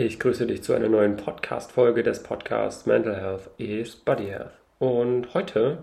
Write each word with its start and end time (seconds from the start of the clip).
Ich 0.00 0.20
grüße 0.20 0.46
dich 0.46 0.62
zu 0.62 0.74
einer 0.74 0.88
neuen 0.88 1.16
Podcast-Folge 1.16 2.04
des 2.04 2.22
Podcasts 2.22 2.86
Mental 2.86 3.20
Health 3.20 3.50
is 3.58 3.96
Body 3.96 4.26
Health. 4.26 4.52
Und 4.78 5.34
heute 5.34 5.78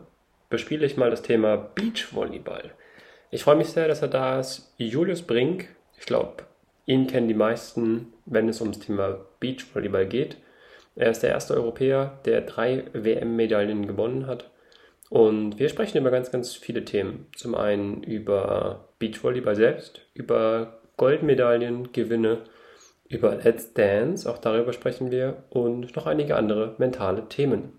bespiele 0.50 0.86
ich 0.86 0.96
mal 0.96 1.10
das 1.10 1.22
Thema 1.22 1.58
Beachvolleyball. 1.58 2.72
Ich 3.30 3.44
freue 3.44 3.58
mich 3.58 3.68
sehr, 3.68 3.90
dass 3.90 4.02
er 4.02 4.08
da 4.08 4.40
ist. 4.40 4.74
Julius 4.78 5.22
Brink, 5.22 5.68
ich 6.00 6.06
glaube, 6.06 6.46
ihn 6.86 7.08
kennen 7.08 7.28
die 7.28 7.34
meisten, 7.34 8.14
wenn 8.26 8.48
es 8.48 8.62
ums 8.62 8.80
Thema 8.80 9.20
Beachvolleyball 9.42 10.06
geht. 10.06 10.38
Er 10.96 11.12
ist 11.12 11.22
der 11.22 11.32
erste 11.32 11.54
Europäer, 11.54 12.18
der 12.24 12.40
drei 12.40 12.86
WM-Medaillen 12.94 13.86
gewonnen 13.86 14.28
hat. 14.28 14.50
Und 15.10 15.60
wir 15.60 15.68
sprechen 15.68 15.98
über 15.98 16.10
ganz, 16.10 16.32
ganz 16.32 16.54
viele 16.54 16.86
Themen. 16.86 17.28
Zum 17.36 17.54
einen 17.54 18.02
über 18.02 18.88
Beachvolleyball 18.98 19.58
selbst, 19.58 20.00
über 20.14 20.80
Goldmedaillen, 20.96 21.92
Gewinne 21.92 22.44
über 23.08 23.36
Let's 23.36 23.74
Dance, 23.74 24.30
auch 24.30 24.40
darüber 24.40 24.74
sprechen 24.74 25.12
wir, 25.12 25.44
und 25.50 25.96
noch 25.96 26.08
einige 26.08 26.36
andere 26.36 26.76
mentale 26.80 27.28
Themen. 27.30 27.74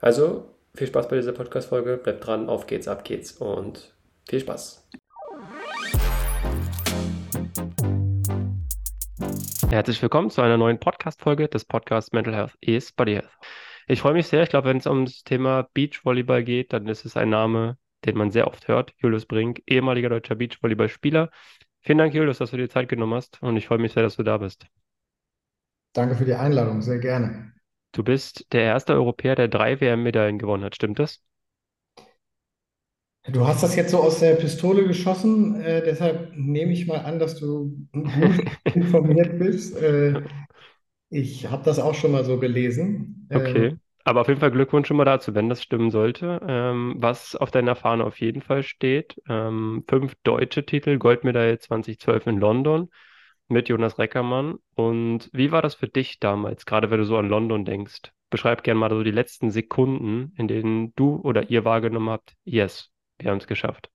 Also 0.00 0.48
viel 0.74 0.88
Spaß 0.88 1.08
bei 1.08 1.16
dieser 1.16 1.32
Podcast-Folge, 1.32 1.98
bleibt 1.98 2.26
dran, 2.26 2.48
auf 2.48 2.66
geht's, 2.66 2.88
ab 2.88 3.04
geht's 3.04 3.32
und 3.32 3.94
viel 4.28 4.40
Spaß. 4.40 4.88
Herzlich 9.70 10.02
willkommen 10.02 10.30
zu 10.30 10.42
einer 10.42 10.58
neuen 10.58 10.78
Podcast-Folge 10.78 11.48
des 11.48 11.64
Podcasts 11.64 12.12
Mental 12.12 12.34
Health 12.34 12.56
is 12.60 12.90
Body 12.92 13.14
Health. 13.14 13.30
Ich 13.86 14.00
freue 14.00 14.14
mich 14.14 14.26
sehr. 14.26 14.42
Ich 14.42 14.50
glaube, 14.50 14.68
wenn 14.68 14.78
es 14.78 14.86
ums 14.86 15.22
Thema 15.22 15.68
Beachvolleyball 15.74 16.42
geht, 16.42 16.72
dann 16.72 16.88
ist 16.88 17.04
es 17.04 17.16
ein 17.16 17.30
Name, 17.30 17.78
den 18.04 18.16
man 18.16 18.30
sehr 18.32 18.48
oft 18.48 18.66
hört. 18.68 18.92
Julius 18.98 19.26
Brink, 19.26 19.62
ehemaliger 19.66 20.08
deutscher 20.08 20.34
Beachvolleyballspieler, 20.34 21.30
Vielen 21.82 21.98
Dank, 21.98 22.12
Julius, 22.12 22.38
dass 22.38 22.50
du 22.50 22.56
dir 22.56 22.68
Zeit 22.68 22.88
genommen 22.88 23.14
hast 23.14 23.40
und 23.40 23.56
ich 23.56 23.68
freue 23.68 23.78
mich 23.78 23.92
sehr, 23.92 24.02
dass 24.02 24.16
du 24.16 24.24
da 24.24 24.38
bist. 24.38 24.66
Danke 25.94 26.16
für 26.16 26.26
die 26.26 26.34
Einladung, 26.34 26.82
sehr 26.82 26.98
gerne. 26.98 27.54
Du 27.92 28.04
bist 28.04 28.46
der 28.52 28.64
erste 28.64 28.92
Europäer, 28.92 29.34
der 29.34 29.48
drei 29.48 29.80
WM-Medaillen 29.80 30.38
gewonnen 30.38 30.62
hat, 30.64 30.74
stimmt 30.74 30.98
das? 30.98 31.22
Du 33.28 33.46
hast 33.46 33.62
das 33.62 33.76
jetzt 33.76 33.92
so 33.92 34.02
aus 34.02 34.18
der 34.18 34.34
Pistole 34.34 34.84
geschossen, 34.86 35.60
äh, 35.60 35.82
deshalb 35.84 36.32
nehme 36.36 36.72
ich 36.72 36.86
mal 36.88 36.98
an, 36.98 37.20
dass 37.20 37.36
du 37.38 37.86
gut 38.10 38.42
informiert 38.74 39.38
bist. 39.38 39.76
Äh, 39.76 40.22
ich 41.10 41.50
habe 41.50 41.64
das 41.64 41.80
auch 41.80 41.94
schon 41.94 42.12
mal 42.12 42.24
so 42.24 42.40
gelesen. 42.40 43.28
Okay. 43.34 43.72
Ähm, 43.72 43.81
aber 44.04 44.20
auf 44.22 44.28
jeden 44.28 44.40
Fall 44.40 44.50
Glückwunsch 44.50 44.88
schon 44.88 44.96
mal 44.96 45.04
dazu, 45.04 45.34
wenn 45.34 45.48
das 45.48 45.62
stimmen 45.62 45.90
sollte. 45.90 46.40
Ähm, 46.46 46.94
was 46.98 47.36
auf 47.36 47.50
deiner 47.50 47.76
Fahne 47.76 48.04
auf 48.04 48.20
jeden 48.20 48.42
Fall 48.42 48.62
steht, 48.62 49.20
ähm, 49.28 49.84
fünf 49.88 50.14
deutsche 50.24 50.64
Titel, 50.66 50.98
Goldmedaille 50.98 51.58
2012 51.58 52.26
in 52.26 52.38
London 52.38 52.90
mit 53.48 53.68
Jonas 53.68 53.98
Reckermann. 53.98 54.56
Und 54.74 55.30
wie 55.32 55.52
war 55.52 55.62
das 55.62 55.74
für 55.74 55.88
dich 55.88 56.18
damals, 56.20 56.66
gerade 56.66 56.90
wenn 56.90 56.98
du 56.98 57.04
so 57.04 57.16
an 57.16 57.28
London 57.28 57.64
denkst? 57.64 58.12
Beschreib 58.30 58.64
gerne 58.64 58.80
mal 58.80 58.90
so 58.90 59.02
die 59.02 59.10
letzten 59.10 59.50
Sekunden, 59.50 60.32
in 60.36 60.48
denen 60.48 60.94
du 60.96 61.16
oder 61.16 61.50
ihr 61.50 61.64
wahrgenommen 61.64 62.10
habt, 62.10 62.34
yes, 62.44 62.90
wir 63.18 63.30
haben 63.30 63.38
es 63.38 63.46
geschafft. 63.46 63.90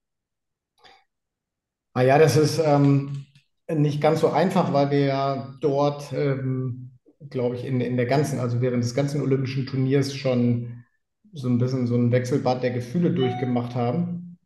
Ah 1.94 2.02
ja, 2.02 2.18
das 2.18 2.36
ist 2.36 2.58
ähm, 2.58 3.26
nicht 3.68 4.00
ganz 4.00 4.20
so 4.20 4.30
einfach, 4.30 4.72
weil 4.72 4.90
wir 4.90 5.00
ja 5.00 5.54
dort 5.60 6.12
ähm, 6.12 6.97
glaube 7.30 7.56
ich, 7.56 7.64
in, 7.64 7.80
in 7.80 7.96
der 7.96 8.06
ganzen, 8.06 8.38
also 8.38 8.60
während 8.60 8.82
des 8.82 8.94
ganzen 8.94 9.20
olympischen 9.20 9.66
Turniers 9.66 10.14
schon 10.14 10.84
so 11.32 11.48
ein 11.48 11.58
bisschen 11.58 11.86
so 11.86 11.96
ein 11.96 12.12
Wechselbad 12.12 12.62
der 12.62 12.70
Gefühle 12.70 13.12
durchgemacht 13.12 13.74
haben. 13.74 14.38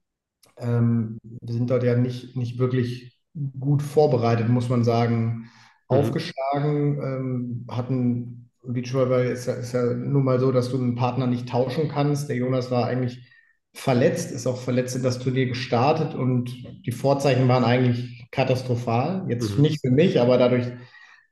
Ähm, 0.59 1.19
wir 1.23 1.55
sind 1.55 1.71
dort 1.71 1.85
ja 1.85 1.97
nicht, 1.97 2.37
nicht 2.37 2.59
wirklich 2.59 3.19
gut 3.59 3.83
vorbereitet, 3.83 4.49
muss 4.49 4.69
man 4.69 4.85
sagen, 4.85 5.25
mhm. 5.25 5.97
aufgeschlagen, 5.97 7.01
ähm, 7.03 7.67
hatten 7.71 8.51
Beachvolleyball 8.65 9.27
ist 9.27 9.47
ja, 9.47 9.55
ist 9.55 9.73
ja 9.73 9.93
nun 9.95 10.25
mal 10.25 10.39
so, 10.39 10.53
dass 10.53 10.71
du 10.71 10.79
einen 10.79 10.95
Partner 10.95 11.27
nicht 11.27 11.49
tauschen 11.49 11.89
kannst. 11.89 12.29
Der 12.29 12.37
Jonas 12.37 12.71
war 12.71 12.87
eigentlich 12.87 13.29
verletzt, 13.73 14.31
ist 14.31 14.47
auch 14.47 14.59
verletzt 14.59 14.95
in 14.95 15.03
das 15.03 15.19
Turnier 15.19 15.47
gestartet 15.47 16.15
und 16.15 16.51
die 16.87 16.93
Vorzeichen 16.93 17.49
waren 17.49 17.65
eigentlich 17.65 18.29
katastrophal. 18.31 19.25
Jetzt 19.29 19.57
mhm. 19.57 19.63
nicht 19.63 19.81
für 19.81 19.91
mich, 19.91 20.21
aber 20.21 20.39
dadurch, 20.39 20.67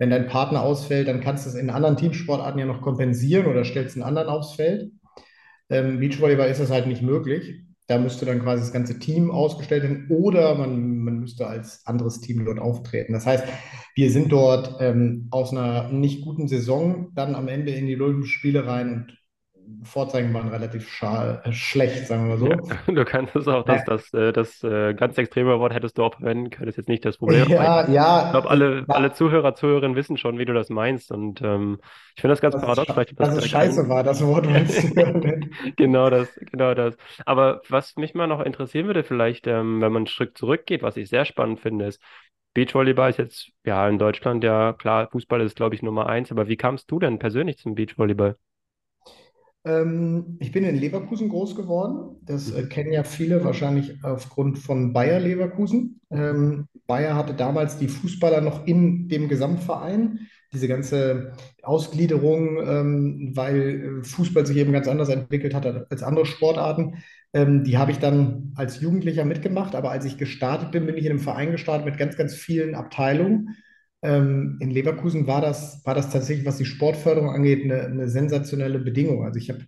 wenn 0.01 0.09
dein 0.09 0.27
Partner 0.27 0.63
ausfällt, 0.63 1.09
dann 1.09 1.21
kannst 1.21 1.45
du 1.45 1.51
es 1.51 1.55
in 1.55 1.69
anderen 1.69 1.99
Teamsportarten 1.99 2.59
ja 2.59 2.65
noch 2.65 2.81
kompensieren 2.81 3.47
oder 3.47 3.65
stellst 3.65 3.97
einen 3.97 4.03
anderen 4.03 4.29
aufs 4.29 4.55
Feld. 4.55 4.91
Ähm, 5.69 6.01
Beachvolleyball 6.01 6.49
ist 6.49 6.59
das 6.59 6.71
halt 6.71 6.87
nicht 6.87 7.03
möglich. 7.03 7.67
Da 7.87 7.99
müsste 7.99 8.25
dann 8.25 8.41
quasi 8.41 8.63
das 8.63 8.73
ganze 8.73 8.99
Team 8.99 9.31
ausgestellt 9.31 9.83
werden 9.83 10.07
oder 10.09 10.55
man, 10.55 11.01
man 11.01 11.19
müsste 11.19 11.47
als 11.47 11.87
anderes 11.87 12.21
Team 12.21 12.47
dort 12.47 12.59
auftreten. 12.59 13.13
Das 13.13 13.27
heißt, 13.27 13.45
wir 13.95 14.11
sind 14.11 14.33
dort 14.33 14.77
ähm, 14.81 15.29
aus 15.31 15.53
einer 15.53 15.91
nicht 15.91 16.25
guten 16.25 16.49
Saison 16.49 17.09
dann 17.15 17.35
am 17.35 17.49
Ende 17.49 17.73
in 17.73 17.87
die 17.87 18.01
Olympischen 18.01 18.33
Spiele 18.33 18.67
rein 18.67 18.93
und 18.93 19.20
Vorzeigen 19.83 20.33
waren 20.35 20.49
relativ 20.49 20.89
schal, 20.89 21.43
äh, 21.45 21.53
schlecht, 21.53 22.07
sagen 22.07 22.29
wir 22.29 22.37
mal 22.37 22.39
so. 22.39 22.49
Ja, 22.49 22.57
du 22.93 23.05
kannst 23.05 23.35
es 23.37 23.49
auch, 23.49 23.65
das, 23.65 23.85
das, 23.85 24.13
äh, 24.15 24.33
das, 24.33 24.61
das 24.61 24.97
ganz 24.97 25.19
extreme 25.19 25.59
Wort 25.59 25.73
hättest 25.73 25.99
du 25.99 26.05
auch 26.05 26.15
verwenden 26.15 26.51
können, 26.51 26.69
ist 26.69 26.77
jetzt 26.77 26.89
nicht 26.89 27.05
das 27.05 27.19
Problem. 27.19 27.49
Ja, 27.49 27.89
ja. 27.89 28.25
Ich 28.27 28.31
glaube, 28.33 28.51
alle, 28.51 28.79
ja. 28.81 28.85
alle 28.89 29.13
Zuhörer, 29.13 29.55
Zuhörerinnen 29.55 29.97
wissen 29.97 30.17
schon, 30.17 30.39
wie 30.39 30.45
du 30.45 30.53
das 30.53 30.69
meinst. 30.69 31.11
Und 31.13 31.43
ähm, 31.43 31.79
ich 32.15 32.21
finde 32.21 32.33
das 32.33 32.41
ganz 32.41 32.55
das 32.55 32.63
paradox. 32.63 32.93
Vielleicht 32.93 33.21
dass 33.21 33.37
es 33.37 33.49
scheiße 33.49 33.89
war, 33.89 34.03
das 34.03 34.25
Wort 34.25 34.47
Genau 35.77 36.11
das, 36.11 36.29
genau 36.51 36.75
das. 36.75 36.97
Aber 37.27 37.63
was 37.69 37.97
mich 37.97 38.15
mal 38.15 38.27
noch 38.27 38.41
interessieren 38.41 38.87
würde, 38.87 39.05
vielleicht, 39.05 39.47
ähm, 39.47 39.81
wenn 39.81 39.93
man 39.93 40.01
einen 40.01 40.07
Schritt 40.07 40.37
zurückgeht, 40.37 40.83
was 40.83 40.97
ich 40.97 41.09
sehr 41.09 41.25
spannend 41.25 41.61
finde, 41.61 41.87
ist, 41.87 42.01
Beachvolleyball 42.55 43.11
ist 43.11 43.19
jetzt 43.19 43.51
ja 43.65 43.89
in 43.89 43.99
Deutschland 43.99 44.43
ja 44.43 44.73
klar, 44.73 45.09
Fußball 45.11 45.41
ist 45.41 45.57
glaube 45.57 45.75
ich 45.75 45.83
Nummer 45.83 46.07
eins, 46.07 46.33
aber 46.33 46.49
wie 46.49 46.57
kamst 46.57 46.91
du 46.91 46.99
denn 46.99 47.19
persönlich 47.19 47.59
zum 47.59 47.75
Beachvolleyball? 47.75 48.37
Ähm, 49.65 50.39
ich 50.41 50.53
bin 50.53 50.65
in 50.65 50.77
Leverkusen 50.77 51.29
groß 51.29 51.55
geworden. 51.55 52.17
Das 52.23 52.51
äh, 52.51 52.65
kennen 52.65 52.93
ja 52.93 53.05
viele 53.05 53.45
wahrscheinlich 53.45 54.03
aufgrund 54.03 54.59
von 54.59 54.93
Bayer 54.93 55.21
Leverkusen. 55.21 56.01
Ähm, 56.11 56.67
Bayer 56.87 57.15
hatte 57.15 57.35
damals 57.35 57.77
die 57.77 57.89
Fußballer 57.89 58.41
noch 58.41 58.67
in 58.67 59.09
dem 59.09 59.29
Gesamtverein. 59.29 60.21
Diese 60.53 60.67
ganze 60.67 61.33
Ausgliederung, 61.63 62.59
ähm, 62.67 63.33
weil 63.35 64.01
äh, 64.01 64.05
Fußball 64.05 64.47
sich 64.47 64.57
eben 64.57 64.73
ganz 64.73 64.89
anders 64.89 65.11
entwickelt 65.11 65.55
hat 65.55 65.67
als 65.67 66.03
andere 66.03 66.27
Sportarten, 66.27 66.95
ähm, 67.33 67.63
die 67.63 67.79
habe 67.79 67.93
ich 67.93 67.99
dann 67.99 68.53
als 68.57 68.81
Jugendlicher 68.81 69.25
mitgemacht. 69.25 69.75
Aber 69.75 69.91
als 69.91 70.07
ich 70.07 70.17
gestartet 70.17 70.73
bin, 70.73 70.87
bin 70.87 70.97
ich 70.97 71.05
in 71.05 71.11
einem 71.11 71.21
Verein 71.21 71.53
gestartet 71.53 71.85
mit 71.85 71.99
ganz, 71.99 72.17
ganz 72.17 72.35
vielen 72.35 72.75
Abteilungen. 72.75 73.57
Ähm, 74.03 74.57
in 74.61 74.71
Leverkusen 74.71 75.27
war 75.27 75.41
das, 75.41 75.85
war 75.85 75.95
das 75.95 76.11
tatsächlich, 76.11 76.47
was 76.47 76.57
die 76.57 76.65
Sportförderung 76.65 77.31
angeht, 77.31 77.65
eine, 77.65 77.83
eine 77.83 78.09
sensationelle 78.09 78.79
Bedingung. 78.79 79.25
Also 79.25 79.39
ich 79.39 79.51
habe 79.51 79.67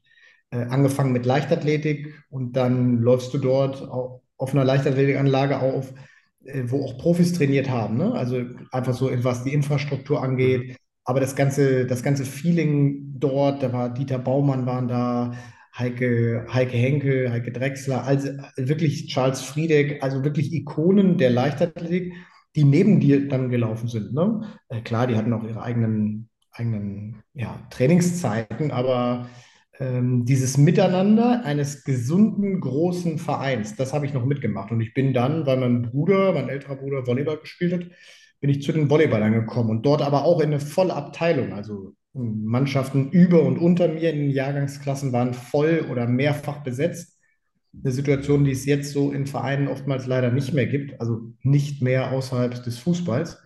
äh, 0.51 0.65
angefangen 0.65 1.13
mit 1.13 1.27
Leichtathletik 1.27 2.15
und 2.31 2.57
dann 2.57 2.99
läufst 2.99 3.35
du 3.35 3.39
dort 3.39 3.83
auf, 3.83 4.23
auf 4.39 4.55
einer 4.55 4.65
Leichtathletikanlage 4.65 5.61
auf, 5.61 5.93
äh, 6.45 6.63
wo 6.67 6.85
auch 6.85 6.99
Profis 6.99 7.33
trainiert 7.33 7.69
haben. 7.71 7.99
Ne? 7.99 8.13
Also 8.13 8.43
einfach 8.71 8.95
so, 8.95 9.11
was 9.25 9.45
die 9.45 9.53
Infrastruktur 9.53 10.23
angeht. 10.23 10.69
Mhm. 10.69 10.77
Aber 11.05 11.21
das 11.21 11.35
ganze, 11.35 11.85
das 11.87 12.03
ganze 12.03 12.25
Feeling 12.25 13.15
dort, 13.19 13.63
da 13.63 13.73
war 13.73 13.93
Dieter 13.93 14.19
Baumann 14.19 14.67
waren 14.67 14.89
da, 14.89 15.33
Heike, 15.77 16.47
Heike 16.53 16.77
Henke, 16.77 17.33
Heike 17.33 17.51
Drechsler, 17.51 18.05
also 18.05 18.29
wirklich 18.57 19.07
Charles 19.07 19.41
Friedeck, 19.41 20.03
also 20.03 20.23
wirklich 20.23 20.53
Ikonen 20.53 21.17
der 21.17 21.31
Leichtathletik 21.31 22.13
die 22.55 22.65
neben 22.65 23.01
dir 23.01 23.29
dann 23.29 23.49
gelaufen 23.49 23.89
sind. 23.89 24.13
Ne? 24.13 24.43
Äh, 24.69 24.81
klar, 24.83 25.07
die 25.07 25.17
hatten 25.17 25.33
auch 25.33 25.45
ihre 25.45 25.63
eigenen, 25.63 26.29
eigenen 26.53 27.23
ja, 27.35 27.59
Trainingszeiten, 27.71 28.71
aber 28.71 29.29
ähm, 29.81 30.25
dieses 30.25 30.59
Miteinander 30.59 31.45
eines 31.45 31.85
gesunden, 31.85 32.61
großen 32.61 33.19
Vereins, 33.19 33.75
das 33.77 33.93
habe 33.93 34.07
ich 34.07 34.13
noch 34.13 34.27
mitgemacht. 34.27 34.71
Und 34.71 34.81
ich 34.81 34.93
bin 34.95 35.15
dann, 35.15 35.47
weil 35.47 35.59
mein 35.59 35.83
Bruder, 35.83 36.33
mein 36.33 36.49
älterer 36.49 36.77
Bruder 36.77 37.07
Volleyball 37.07 37.39
gespielt 37.39 37.73
hat, 37.73 37.87
bin 38.41 38.51
ich 38.51 38.63
zu 38.63 38.73
den 38.73 38.91
Volleyballern 38.91 39.33
gekommen 39.33 39.71
und 39.71 39.87
dort 39.87 40.03
aber 40.03 40.25
auch 40.25 40.41
in 40.41 40.49
eine 40.49 40.61
volle 40.61 40.95
Abteilung. 40.95 41.53
Also 41.53 41.95
Mannschaften 42.13 43.11
über 43.11 43.43
und 43.43 43.59
unter 43.59 43.89
mir 43.89 44.11
in 44.11 44.19
den 44.19 44.31
Jahrgangsklassen 44.31 45.13
waren 45.13 45.33
voll 45.33 45.87
oder 45.91 46.07
mehrfach 46.07 46.63
besetzt 46.63 47.19
eine 47.81 47.93
Situation, 47.93 48.45
die 48.45 48.53
es 48.53 48.67
jetzt 48.67 48.93
so 48.93 49.13
in 49.13 49.27
Vereinen 49.27 49.69
oftmals 49.69 50.07
leider 50.07 50.31
nicht 50.31 50.53
mehr 50.53 50.67
gibt, 50.67 51.01
also 51.01 51.33
nicht 51.43 51.83
mehr 51.83 52.13
außerhalb 52.13 52.63
des 52.63 52.79
Fußballs. 52.79 53.43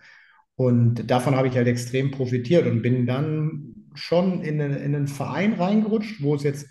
Und 0.55 1.09
davon 1.09 1.35
habe 1.35 1.47
ich 1.47 1.55
halt 1.55 1.67
extrem 1.67 2.11
profitiert 2.11 2.67
und 2.67 2.81
bin 2.81 3.05
dann 3.05 3.75
schon 3.93 4.41
in, 4.41 4.59
eine, 4.59 4.77
in 4.79 4.95
einen 4.95 5.07
Verein 5.07 5.53
reingerutscht, 5.53 6.21
wo 6.21 6.35
es 6.35 6.43
jetzt, 6.43 6.67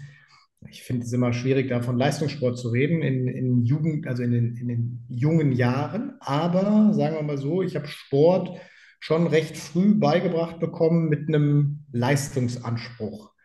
ich 0.69 0.83
finde 0.83 1.05
es 1.07 1.13
immer 1.13 1.33
schwierig, 1.33 1.69
da 1.69 1.81
von 1.81 1.97
Leistungssport 1.97 2.59
zu 2.59 2.69
reden, 2.69 3.03
in, 3.03 3.29
in 3.29 3.65
Jugend, 3.65 4.07
also 4.07 4.23
in 4.23 4.33
den, 4.33 4.57
in 4.57 4.69
den 4.69 5.05
jungen 5.09 5.53
Jahren. 5.53 6.15
Aber 6.21 6.93
sagen 6.93 7.17
wir 7.17 7.23
mal 7.23 7.39
so, 7.39 7.63
ich 7.63 7.77
habe 7.77 7.87
Sport 7.87 8.59
schon 9.01 9.27
recht 9.27 9.57
früh 9.57 9.95
beigebracht 9.95 10.59
bekommen 10.59 11.09
mit 11.09 11.29
einem 11.29 11.85
Leistungsanspruch. 11.93 13.36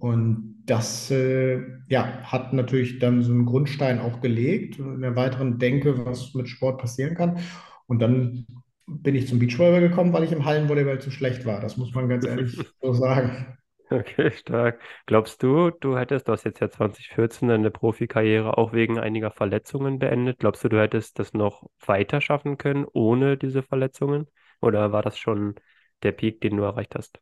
Und 0.00 0.62
das 0.66 1.10
äh, 1.10 1.62
ja, 1.88 2.22
hat 2.22 2.52
natürlich 2.52 2.98
dann 2.98 3.22
so 3.22 3.32
einen 3.32 3.46
Grundstein 3.46 4.00
auch 4.00 4.20
gelegt 4.20 4.78
in 4.78 5.02
der 5.02 5.14
weiteren 5.14 5.58
Denke, 5.58 6.06
was 6.06 6.34
mit 6.34 6.48
Sport 6.48 6.80
passieren 6.80 7.14
kann. 7.14 7.38
Und 7.86 8.00
dann 8.00 8.46
bin 8.86 9.14
ich 9.14 9.28
zum 9.28 9.38
Beachvolleyball 9.38 9.88
gekommen, 9.88 10.12
weil 10.12 10.24
ich 10.24 10.32
im 10.32 10.44
Hallenvolleyball 10.44 11.00
zu 11.00 11.10
schlecht 11.10 11.44
war. 11.46 11.60
Das 11.60 11.76
muss 11.76 11.94
man 11.94 12.08
ganz 12.08 12.24
ehrlich 12.26 12.58
so 12.82 12.92
sagen. 12.94 13.58
Okay, 13.92 14.30
stark. 14.30 14.80
Glaubst 15.06 15.42
du, 15.42 15.70
du 15.70 15.98
hättest, 15.98 16.28
du 16.28 16.32
hast 16.32 16.44
jetzt 16.44 16.60
ja 16.60 16.70
2014 16.70 17.48
deine 17.48 17.70
Profikarriere 17.72 18.56
auch 18.56 18.72
wegen 18.72 19.00
einiger 19.00 19.32
Verletzungen 19.32 19.98
beendet. 19.98 20.38
Glaubst 20.38 20.62
du, 20.62 20.68
du 20.68 20.80
hättest 20.80 21.18
das 21.18 21.34
noch 21.34 21.68
weiter 21.84 22.20
schaffen 22.20 22.56
können 22.56 22.86
ohne 22.92 23.36
diese 23.36 23.62
Verletzungen? 23.64 24.28
Oder 24.60 24.92
war 24.92 25.02
das 25.02 25.18
schon 25.18 25.56
der 26.04 26.12
Peak, 26.12 26.40
den 26.40 26.56
du 26.56 26.62
erreicht 26.62 26.94
hast? 26.94 27.18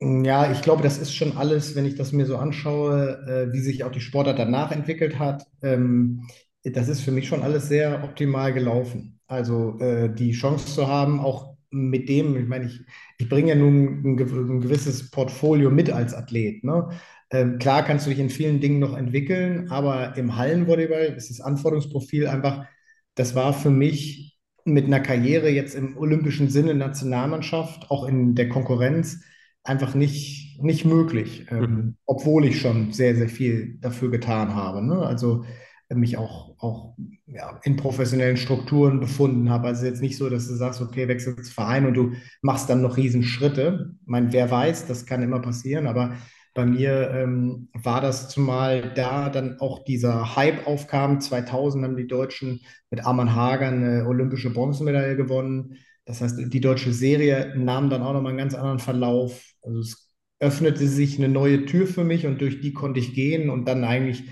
Ja, 0.00 0.52
ich 0.52 0.60
glaube, 0.60 0.82
das 0.82 0.98
ist 0.98 1.14
schon 1.14 1.38
alles, 1.38 1.74
wenn 1.74 1.86
ich 1.86 1.94
das 1.94 2.12
mir 2.12 2.26
so 2.26 2.36
anschaue, 2.36 3.48
äh, 3.48 3.52
wie 3.52 3.60
sich 3.60 3.82
auch 3.82 3.90
die 3.90 4.02
Sportart 4.02 4.38
danach 4.38 4.70
entwickelt 4.70 5.18
hat. 5.18 5.46
Ähm, 5.62 6.26
das 6.64 6.88
ist 6.88 7.00
für 7.00 7.12
mich 7.12 7.26
schon 7.28 7.42
alles 7.42 7.68
sehr 7.68 8.04
optimal 8.04 8.52
gelaufen. 8.52 9.20
Also 9.26 9.78
äh, 9.80 10.12
die 10.14 10.32
Chance 10.32 10.66
zu 10.74 10.86
haben, 10.86 11.18
auch 11.20 11.56
mit 11.70 12.08
dem, 12.10 12.36
ich 12.36 12.46
meine, 12.46 12.66
ich, 12.66 12.80
ich 13.18 13.28
bringe 13.28 13.48
ja 13.50 13.54
nun 13.54 14.02
ein, 14.04 14.18
ein 14.18 14.60
gewisses 14.60 15.10
Portfolio 15.10 15.70
mit 15.70 15.90
als 15.90 16.12
Athlet. 16.12 16.62
Ne? 16.62 16.90
Ähm, 17.30 17.58
klar 17.58 17.82
kannst 17.82 18.04
du 18.06 18.10
dich 18.10 18.18
in 18.18 18.30
vielen 18.30 18.60
Dingen 18.60 18.78
noch 18.80 18.96
entwickeln, 18.96 19.70
aber 19.70 20.16
im 20.18 20.36
Hallenvolleyball 20.36 21.14
ist 21.16 21.30
das 21.30 21.40
Anforderungsprofil 21.40 22.26
einfach, 22.28 22.66
das 23.14 23.34
war 23.34 23.52
für 23.54 23.70
mich 23.70 24.38
mit 24.64 24.86
einer 24.86 25.00
Karriere 25.00 25.48
jetzt 25.48 25.74
im 25.74 25.96
olympischen 25.96 26.50
Sinne 26.50 26.74
Nationalmannschaft, 26.74 27.90
auch 27.90 28.06
in 28.06 28.34
der 28.34 28.48
Konkurrenz, 28.50 29.20
einfach 29.68 29.94
nicht, 29.94 30.62
nicht 30.62 30.84
möglich, 30.84 31.46
Mhm. 31.50 31.64
ähm, 31.64 31.96
obwohl 32.06 32.44
ich 32.46 32.60
schon 32.60 32.92
sehr, 32.92 33.14
sehr 33.16 33.28
viel 33.28 33.78
dafür 33.80 34.10
getan 34.10 34.54
habe. 34.54 34.82
Ne? 34.84 34.98
Also 35.06 35.44
äh, 35.88 35.94
mich 35.94 36.16
auch, 36.16 36.54
auch 36.58 36.94
ja, 37.26 37.58
in 37.64 37.76
professionellen 37.76 38.36
Strukturen 38.36 39.00
befunden 39.00 39.50
habe. 39.50 39.68
Also 39.68 39.86
jetzt 39.86 40.02
nicht 40.02 40.16
so, 40.16 40.28
dass 40.30 40.48
du 40.48 40.54
sagst, 40.54 40.80
okay, 40.80 41.08
wechselst 41.08 41.52
Verein 41.52 41.86
und 41.86 41.94
du 41.94 42.12
machst 42.42 42.70
dann 42.70 42.82
noch 42.82 42.96
Riesenschritte. 42.96 43.94
Ich 44.02 44.06
meine, 44.06 44.32
wer 44.32 44.50
weiß, 44.50 44.86
das 44.86 45.06
kann 45.06 45.22
immer 45.22 45.40
passieren, 45.40 45.86
aber 45.86 46.14
bei 46.54 46.64
mir 46.64 47.10
ähm, 47.10 47.68
war 47.74 48.00
das 48.00 48.30
zumal 48.30 48.92
da 48.94 49.28
dann 49.28 49.60
auch 49.60 49.84
dieser 49.84 50.36
Hype 50.36 50.66
aufkam. 50.66 51.20
2000 51.20 51.84
haben 51.84 51.96
die 51.98 52.06
Deutschen 52.06 52.60
mit 52.90 53.04
Arman 53.04 53.34
Hager 53.34 53.66
eine 53.68 54.06
olympische 54.06 54.50
Bronzemedaille 54.50 55.16
gewonnen. 55.16 55.76
Das 56.06 56.20
heißt, 56.20 56.38
die 56.38 56.60
deutsche 56.60 56.92
Serie 56.92 57.52
nahm 57.56 57.90
dann 57.90 58.02
auch 58.02 58.12
nochmal 58.12 58.30
einen 58.30 58.38
ganz 58.38 58.54
anderen 58.54 58.78
Verlauf. 58.78 59.44
Also 59.62 59.80
es 59.80 60.12
öffnete 60.38 60.86
sich 60.86 61.18
eine 61.18 61.28
neue 61.28 61.66
Tür 61.66 61.86
für 61.86 62.04
mich 62.04 62.26
und 62.26 62.40
durch 62.40 62.60
die 62.60 62.72
konnte 62.72 63.00
ich 63.00 63.12
gehen 63.12 63.50
und 63.50 63.66
dann 63.66 63.84
eigentlich 63.84 64.24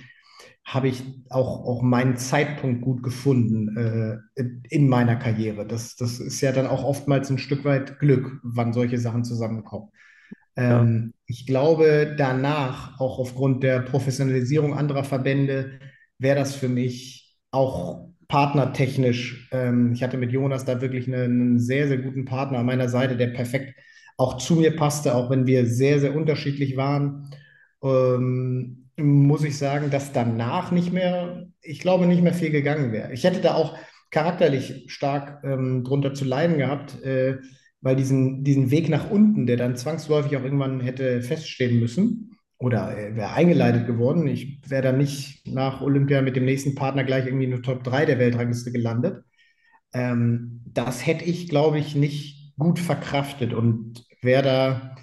habe 0.64 0.88
ich 0.88 1.02
auch, 1.28 1.64
auch 1.66 1.82
meinen 1.82 2.16
Zeitpunkt 2.16 2.82
gut 2.82 3.02
gefunden 3.02 3.76
äh, 3.76 4.42
in 4.70 4.88
meiner 4.88 5.16
Karriere. 5.16 5.66
Das, 5.66 5.96
das 5.96 6.20
ist 6.20 6.40
ja 6.40 6.52
dann 6.52 6.66
auch 6.66 6.84
oftmals 6.84 7.28
ein 7.30 7.38
Stück 7.38 7.64
weit 7.64 7.98
Glück, 7.98 8.40
wann 8.42 8.72
solche 8.72 8.98
Sachen 8.98 9.24
zusammenkommen. 9.24 9.90
Ja. 10.56 10.80
Ähm, 10.80 11.12
ich 11.26 11.46
glaube, 11.46 12.14
danach, 12.16 12.98
auch 12.98 13.18
aufgrund 13.18 13.62
der 13.62 13.80
Professionalisierung 13.80 14.74
anderer 14.74 15.04
Verbände, 15.04 15.80
wäre 16.18 16.36
das 16.36 16.54
für 16.54 16.68
mich 16.68 17.36
auch 17.50 18.08
partnertechnisch. 18.28 19.48
Ähm, 19.52 19.92
ich 19.92 20.02
hatte 20.02 20.16
mit 20.16 20.32
Jonas 20.32 20.64
da 20.64 20.80
wirklich 20.80 21.06
einen, 21.06 21.22
einen 21.22 21.58
sehr, 21.58 21.88
sehr 21.88 21.98
guten 21.98 22.24
Partner 22.24 22.58
an 22.58 22.66
meiner 22.66 22.88
Seite, 22.88 23.16
der 23.16 23.28
perfekt 23.28 23.74
auch 24.16 24.38
zu 24.38 24.56
mir 24.56 24.76
passte, 24.76 25.14
auch 25.14 25.30
wenn 25.30 25.46
wir 25.46 25.66
sehr, 25.66 26.00
sehr 26.00 26.14
unterschiedlich 26.14 26.76
waren. 26.76 27.30
Ähm, 27.82 28.90
muss 28.96 29.42
ich 29.42 29.58
sagen, 29.58 29.90
dass 29.90 30.12
danach 30.12 30.70
nicht 30.70 30.92
mehr, 30.92 31.48
ich 31.60 31.80
glaube, 31.80 32.06
nicht 32.06 32.22
mehr 32.22 32.34
viel 32.34 32.50
gegangen 32.50 32.92
wäre. 32.92 33.12
Ich 33.12 33.24
hätte 33.24 33.40
da 33.40 33.54
auch 33.54 33.76
charakterlich 34.10 34.84
stark 34.86 35.42
ähm, 35.44 35.82
drunter 35.82 36.14
zu 36.14 36.24
leiden 36.24 36.58
gehabt. 36.58 37.02
Äh, 37.02 37.38
weil 37.80 37.96
diesen, 37.96 38.44
diesen 38.44 38.70
Weg 38.70 38.88
nach 38.88 39.10
unten, 39.10 39.46
der 39.46 39.58
dann 39.58 39.76
zwangsläufig 39.76 40.34
auch 40.38 40.42
irgendwann 40.42 40.80
hätte 40.80 41.20
feststehen 41.20 41.78
müssen 41.78 42.33
oder 42.64 42.96
äh, 42.96 43.16
wäre 43.16 43.32
eingeleitet 43.32 43.86
geworden, 43.86 44.26
ich 44.26 44.60
wäre 44.68 44.82
dann 44.82 44.98
nicht 44.98 45.46
nach 45.48 45.80
Olympia 45.82 46.22
mit 46.22 46.36
dem 46.36 46.44
nächsten 46.46 46.74
Partner 46.74 47.04
gleich 47.04 47.26
irgendwie 47.26 47.44
in 47.44 47.50
der 47.52 47.62
Top 47.62 47.84
3 47.84 48.06
der 48.06 48.18
Weltrangliste 48.18 48.72
gelandet. 48.72 49.24
Ähm, 49.92 50.62
das 50.66 51.06
hätte 51.06 51.24
ich, 51.24 51.48
glaube 51.48 51.78
ich, 51.78 51.94
nicht 51.96 52.54
gut 52.58 52.78
verkraftet 52.78 53.54
und 53.54 54.04
wäre 54.22 54.42
da 54.42 54.96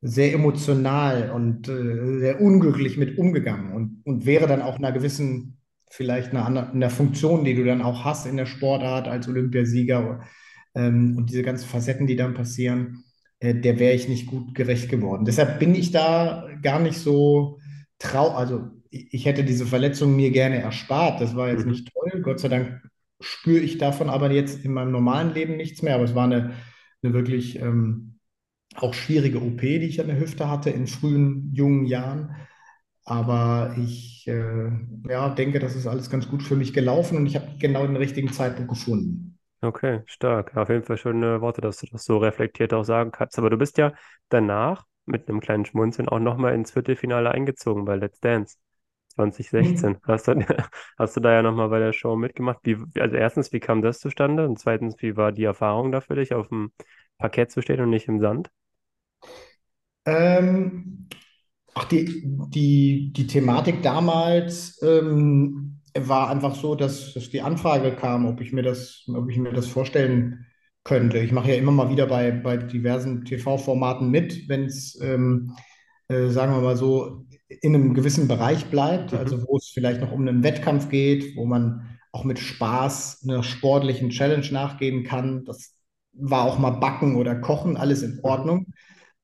sehr 0.00 0.32
emotional 0.34 1.30
und 1.30 1.68
äh, 1.68 2.18
sehr 2.20 2.40
unglücklich 2.40 2.96
mit 2.98 3.18
umgegangen 3.18 3.72
und, 3.72 4.02
und 4.04 4.26
wäre 4.26 4.46
dann 4.46 4.62
auch 4.62 4.76
einer 4.78 4.92
gewissen, 4.92 5.58
vielleicht 5.90 6.30
einer, 6.30 6.44
anderen- 6.46 6.70
einer 6.72 6.90
Funktion, 6.90 7.44
die 7.44 7.54
du 7.54 7.64
dann 7.64 7.82
auch 7.82 8.04
hast 8.04 8.26
in 8.26 8.36
der 8.36 8.46
Sportart 8.46 9.08
als 9.08 9.28
Olympiasieger 9.28 10.22
ähm, 10.74 11.16
und 11.16 11.30
diese 11.30 11.42
ganzen 11.42 11.68
Facetten, 11.68 12.06
die 12.06 12.16
dann 12.16 12.34
passieren, 12.34 13.04
der 13.42 13.78
wäre 13.78 13.94
ich 13.94 14.08
nicht 14.08 14.26
gut 14.26 14.54
gerecht 14.54 14.88
geworden. 14.88 15.24
Deshalb 15.24 15.58
bin 15.58 15.74
ich 15.74 15.90
da 15.92 16.48
gar 16.62 16.80
nicht 16.80 16.98
so 16.98 17.58
trau, 17.98 18.30
also 18.30 18.70
ich, 18.90 19.12
ich 19.12 19.24
hätte 19.26 19.44
diese 19.44 19.66
Verletzung 19.66 20.16
mir 20.16 20.30
gerne 20.30 20.58
erspart. 20.60 21.20
Das 21.20 21.36
war 21.36 21.48
jetzt 21.50 21.66
Mhm. 21.66 21.70
nicht 21.70 21.90
toll. 21.92 22.22
Gott 22.22 22.40
sei 22.40 22.48
Dank 22.48 22.82
spüre 23.20 23.60
ich 23.62 23.78
davon 23.78 24.10
aber 24.10 24.30
jetzt 24.32 24.64
in 24.64 24.72
meinem 24.72 24.92
normalen 24.92 25.34
Leben 25.34 25.56
nichts 25.56 25.82
mehr. 25.82 25.94
Aber 25.94 26.04
es 26.04 26.14
war 26.14 26.24
eine, 26.24 26.52
eine 27.02 27.12
wirklich 27.14 27.58
ähm, 27.60 28.18
auch 28.76 28.94
schwierige 28.94 29.42
OP, 29.42 29.80
die 29.80 29.86
ich 29.86 30.00
an 30.00 30.08
der 30.08 30.18
Hüfte 30.20 30.50
hatte 30.50 30.70
in 30.70 30.86
frühen, 30.86 31.52
jungen 31.54 31.86
Jahren. 31.86 32.36
Aber 33.04 33.74
ich 33.78 34.26
äh, 34.28 34.70
ja, 35.08 35.30
denke, 35.30 35.58
das 35.60 35.76
ist 35.76 35.86
alles 35.86 36.10
ganz 36.10 36.28
gut 36.28 36.42
für 36.42 36.56
mich 36.56 36.72
gelaufen 36.72 37.16
und 37.16 37.26
ich 37.26 37.36
habe 37.36 37.56
genau 37.58 37.86
den 37.86 37.96
richtigen 37.96 38.32
Zeitpunkt 38.32 38.70
gefunden. 38.70 39.25
Okay, 39.62 40.02
stark. 40.06 40.56
Auf 40.56 40.68
jeden 40.68 40.82
Fall 40.84 40.98
schöne 40.98 41.40
Worte, 41.40 41.60
dass 41.60 41.78
du 41.78 41.86
das 41.86 42.04
so 42.04 42.18
reflektiert 42.18 42.74
auch 42.74 42.84
sagen 42.84 43.10
kannst. 43.10 43.38
Aber 43.38 43.50
du 43.50 43.56
bist 43.56 43.78
ja 43.78 43.92
danach 44.28 44.84
mit 45.06 45.28
einem 45.28 45.40
kleinen 45.40 45.64
Schmunzeln 45.64 46.08
auch 46.08 46.18
nochmal 46.18 46.54
ins 46.54 46.72
Viertelfinale 46.72 47.30
eingezogen 47.30 47.84
bei 47.84 47.96
Let's 47.96 48.20
Dance 48.20 48.56
2016. 49.08 49.98
Hast 50.02 50.28
du, 50.28 50.34
hast 50.98 51.16
du 51.16 51.20
da 51.20 51.32
ja 51.32 51.42
nochmal 51.42 51.68
bei 51.70 51.78
der 51.78 51.92
Show 51.92 52.16
mitgemacht? 52.16 52.58
Wie, 52.64 52.76
also 53.00 53.16
erstens, 53.16 53.52
wie 53.52 53.60
kam 53.60 53.82
das 53.82 53.98
zustande? 53.98 54.46
Und 54.46 54.58
zweitens, 54.58 54.96
wie 55.00 55.16
war 55.16 55.32
die 55.32 55.44
Erfahrung 55.44 55.90
da 55.90 56.00
für 56.00 56.16
dich, 56.16 56.34
auf 56.34 56.48
dem 56.48 56.72
Parkett 57.18 57.50
zu 57.50 57.62
stehen 57.62 57.80
und 57.80 57.90
nicht 57.90 58.08
im 58.08 58.20
Sand? 58.20 58.50
Ähm, 60.04 61.08
ach, 61.74 61.84
die, 61.86 62.22
die, 62.50 63.12
die 63.12 63.26
Thematik 63.26 63.82
damals 63.82 64.80
ähm, 64.82 65.65
war 66.08 66.30
einfach 66.30 66.54
so, 66.54 66.74
dass, 66.74 67.14
dass 67.14 67.30
die 67.30 67.42
Anfrage 67.42 67.94
kam, 67.96 68.26
ob 68.26 68.40
ich 68.40 68.52
mir 68.52 68.62
das, 68.62 69.04
ob 69.14 69.28
ich 69.30 69.38
mir 69.38 69.52
das 69.52 69.66
vorstellen 69.66 70.46
könnte. 70.84 71.18
Ich 71.18 71.32
mache 71.32 71.50
ja 71.50 71.56
immer 71.56 71.72
mal 71.72 71.90
wieder 71.90 72.06
bei, 72.06 72.30
bei 72.30 72.56
diversen 72.56 73.24
TV-Formaten 73.24 74.10
mit, 74.10 74.48
wenn 74.48 74.64
es, 74.66 74.98
ähm, 75.00 75.56
äh, 76.08 76.28
sagen 76.28 76.52
wir 76.52 76.60
mal 76.60 76.76
so, 76.76 77.26
in 77.48 77.74
einem 77.74 77.94
gewissen 77.94 78.28
Bereich 78.28 78.66
bleibt, 78.66 79.12
Mhm. 79.12 79.18
also 79.18 79.42
wo 79.46 79.56
es 79.56 79.68
vielleicht 79.72 80.00
noch 80.00 80.12
um 80.12 80.26
einen 80.26 80.42
Wettkampf 80.42 80.88
geht, 80.88 81.36
wo 81.36 81.44
man 81.46 81.98
auch 82.12 82.24
mit 82.24 82.38
Spaß 82.38 83.22
einer 83.24 83.42
sportlichen 83.42 84.10
Challenge 84.10 84.46
nachgehen 84.52 85.04
kann. 85.04 85.44
Das 85.44 85.74
war 86.12 86.44
auch 86.44 86.58
mal 86.58 86.70
Backen 86.70 87.16
oder 87.16 87.36
Kochen, 87.36 87.76
alles 87.76 88.02
in 88.02 88.20
Mhm. 88.22 88.22
Ordnung. 88.22 88.66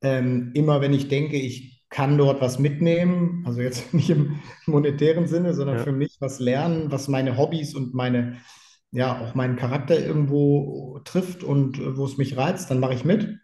Ähm, 0.02 0.50
immer 0.54 0.80
wenn 0.80 0.92
ich 0.92 1.08
denke, 1.08 1.36
ich 1.36 1.81
kann 1.92 2.18
dort 2.18 2.40
was 2.40 2.58
mitnehmen, 2.58 3.44
also 3.46 3.60
jetzt 3.60 3.94
nicht 3.94 4.10
im 4.10 4.40
monetären 4.66 5.28
Sinne, 5.28 5.54
sondern 5.54 5.78
Ja, 5.78 5.84
für 5.84 5.92
mich 5.92 6.16
was 6.20 6.40
lernen, 6.40 6.90
was 6.90 7.08
meine 7.08 7.36
Hobbys 7.36 7.74
und 7.76 7.94
meine, 7.94 8.38
ja, 8.92 9.20
auch 9.20 9.34
meinen 9.36 9.56
Charakter 9.56 9.98
irgendwo 10.04 11.00
trifft 11.04 11.44
und 11.44 11.78
äh, 11.78 11.96
wo 11.96 12.04
es 12.06 12.18
mich 12.18 12.36
reizt, 12.36 12.70
dann 12.70 12.80
mache 12.80 12.94
ich 12.94 13.04
mit. 13.04 13.38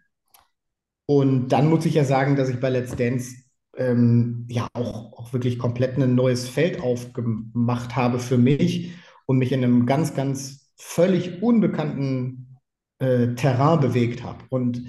Und 1.05 1.49
dann 1.49 1.69
muss 1.69 1.85
ich 1.85 1.95
ja 1.95 2.03
sagen, 2.03 2.35
dass 2.35 2.49
ich 2.49 2.59
bei 2.59 2.69
Let's 2.69 2.95
Dance 2.95 3.35
ähm, 3.77 4.45
ja 4.49 4.67
auch, 4.73 5.13
auch 5.13 5.33
wirklich 5.33 5.57
komplett 5.59 5.97
ein 5.97 6.15
neues 6.15 6.47
Feld 6.47 6.81
aufgemacht 6.81 7.95
habe 7.95 8.19
für 8.19 8.37
mich 8.37 8.93
und 9.25 9.37
mich 9.37 9.51
in 9.51 9.63
einem 9.63 9.85
ganz, 9.85 10.13
ganz 10.15 10.71
völlig 10.77 11.41
unbekannten 11.41 12.57
äh, 12.99 13.35
Terrain 13.35 13.79
bewegt 13.79 14.23
habe. 14.23 14.43
Und 14.49 14.83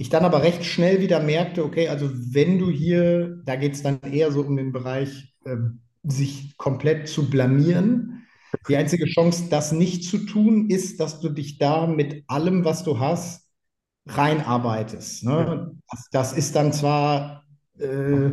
ich 0.00 0.08
dann 0.08 0.24
aber 0.24 0.42
recht 0.42 0.64
schnell 0.64 1.02
wieder 1.02 1.20
merkte, 1.20 1.62
okay, 1.62 1.88
also 1.88 2.10
wenn 2.10 2.58
du 2.58 2.70
hier, 2.70 3.42
da 3.44 3.56
geht 3.56 3.74
es 3.74 3.82
dann 3.82 4.00
eher 4.00 4.32
so 4.32 4.40
um 4.40 4.56
den 4.56 4.72
Bereich, 4.72 5.34
ähm, 5.44 5.82
sich 6.02 6.56
komplett 6.56 7.06
zu 7.06 7.28
blamieren. 7.28 8.26
Die 8.66 8.78
einzige 8.78 9.04
Chance, 9.04 9.48
das 9.50 9.72
nicht 9.72 10.04
zu 10.04 10.24
tun, 10.24 10.70
ist, 10.70 11.00
dass 11.00 11.20
du 11.20 11.28
dich 11.28 11.58
da 11.58 11.86
mit 11.86 12.24
allem, 12.28 12.64
was 12.64 12.82
du 12.82 12.98
hast, 12.98 13.46
reinarbeitest. 14.06 15.24
Ne? 15.24 15.76
Das, 15.90 16.08
das 16.10 16.32
ist 16.32 16.56
dann 16.56 16.72
zwar 16.72 17.44
äh, 17.78 18.30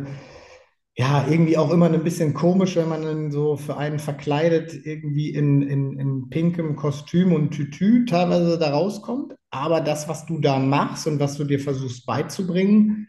ja 0.98 1.26
irgendwie 1.28 1.56
auch 1.56 1.70
immer 1.70 1.86
ein 1.86 2.02
bisschen 2.02 2.34
komisch, 2.34 2.74
wenn 2.74 2.88
man 2.88 3.02
dann 3.02 3.30
so 3.30 3.56
für 3.56 3.76
einen 3.76 4.00
verkleidet 4.00 4.74
irgendwie 4.84 5.30
in, 5.30 5.62
in, 5.62 5.98
in 5.98 6.28
pinkem 6.28 6.74
Kostüm 6.74 7.32
und 7.32 7.52
Tütü 7.52 8.04
teilweise 8.04 8.58
da 8.58 8.70
rauskommt. 8.70 9.34
Aber 9.50 9.80
das, 9.80 10.08
was 10.08 10.26
du 10.26 10.40
da 10.40 10.58
machst 10.58 11.06
und 11.06 11.20
was 11.20 11.36
du 11.36 11.44
dir 11.44 11.60
versuchst 11.60 12.04
beizubringen, 12.04 13.06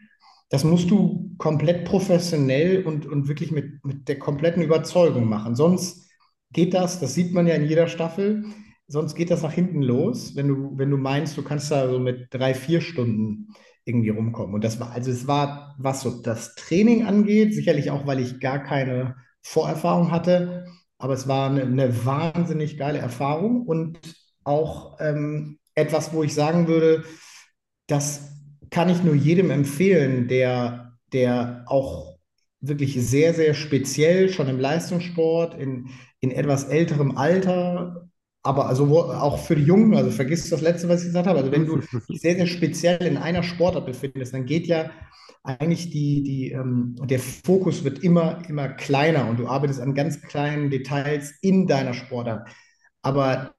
das 0.50 0.62
musst 0.62 0.90
du 0.90 1.34
komplett 1.38 1.84
professionell 1.84 2.84
und, 2.84 3.06
und 3.06 3.26
wirklich 3.28 3.50
mit, 3.50 3.84
mit 3.84 4.06
der 4.08 4.20
kompletten 4.20 4.62
Überzeugung 4.62 5.28
machen. 5.28 5.56
Sonst 5.56 6.08
geht 6.52 6.74
das, 6.74 7.00
das 7.00 7.14
sieht 7.14 7.34
man 7.34 7.48
ja 7.48 7.54
in 7.54 7.68
jeder 7.68 7.88
Staffel, 7.88 8.44
sonst 8.86 9.16
geht 9.16 9.30
das 9.32 9.42
nach 9.42 9.52
hinten 9.52 9.82
los, 9.82 10.36
wenn 10.36 10.48
du, 10.48 10.72
wenn 10.76 10.90
du 10.90 10.96
meinst, 10.96 11.36
du 11.36 11.42
kannst 11.42 11.70
da 11.72 11.88
so 11.88 11.98
mit 11.98 12.28
drei, 12.30 12.54
vier 12.54 12.80
Stunden 12.80 13.48
irgendwie 13.84 14.10
rumkommen. 14.10 14.54
Und 14.54 14.64
das 14.64 14.78
war, 14.80 14.92
also 14.92 15.10
es 15.10 15.26
war, 15.26 15.74
was 15.78 16.02
so 16.02 16.22
das 16.22 16.54
Training 16.54 17.04
angeht, 17.04 17.54
sicherlich 17.54 17.90
auch, 17.90 18.06
weil 18.06 18.20
ich 18.20 18.40
gar 18.40 18.62
keine 18.62 19.16
Vorerfahrung 19.42 20.10
hatte, 20.10 20.66
aber 20.98 21.14
es 21.14 21.26
war 21.26 21.50
eine, 21.50 21.62
eine 21.62 22.04
wahnsinnig 22.04 22.76
geile 22.76 22.98
Erfahrung 22.98 23.66
und 23.66 23.98
auch 24.44 24.98
ähm, 25.00 25.58
etwas, 25.74 26.12
wo 26.12 26.22
ich 26.22 26.34
sagen 26.34 26.68
würde, 26.68 27.04
das 27.86 28.30
kann 28.70 28.88
ich 28.88 29.02
nur 29.02 29.14
jedem 29.14 29.50
empfehlen, 29.50 30.28
der, 30.28 30.98
der 31.12 31.64
auch 31.66 32.18
wirklich 32.60 32.94
sehr, 32.94 33.34
sehr 33.34 33.54
speziell 33.54 34.28
schon 34.28 34.48
im 34.48 34.60
Leistungssport, 34.60 35.54
in, 35.58 35.88
in 36.20 36.30
etwas 36.30 36.64
älterem 36.64 37.16
Alter, 37.16 38.09
aber 38.42 38.66
also 38.68 38.88
wo, 38.88 39.00
auch 39.00 39.38
für 39.38 39.56
die 39.56 39.64
Jungen, 39.64 39.94
also 39.94 40.10
vergiss 40.10 40.48
das 40.48 40.62
letzte, 40.62 40.88
was 40.88 41.00
ich 41.00 41.08
gesagt 41.08 41.26
habe, 41.26 41.38
also 41.38 41.52
wenn 41.52 41.66
du 41.66 41.78
dich 41.78 41.88
sehr, 42.20 42.36
sehr 42.36 42.46
speziell 42.46 43.02
in 43.06 43.16
einer 43.16 43.42
Sportart 43.42 43.86
befindest, 43.86 44.32
dann 44.34 44.46
geht 44.46 44.66
ja 44.66 44.90
eigentlich 45.42 45.90
die, 45.90 46.22
die, 46.22 46.52
ähm, 46.52 46.96
der 47.02 47.18
Fokus 47.18 47.84
wird 47.84 48.00
immer, 48.00 48.42
immer 48.48 48.68
kleiner 48.68 49.28
und 49.28 49.38
du 49.38 49.46
arbeitest 49.46 49.80
an 49.80 49.94
ganz 49.94 50.20
kleinen 50.20 50.70
Details 50.70 51.32
in 51.40 51.66
deiner 51.66 51.94
Sportart. 51.94 52.48
Aber 53.02 53.54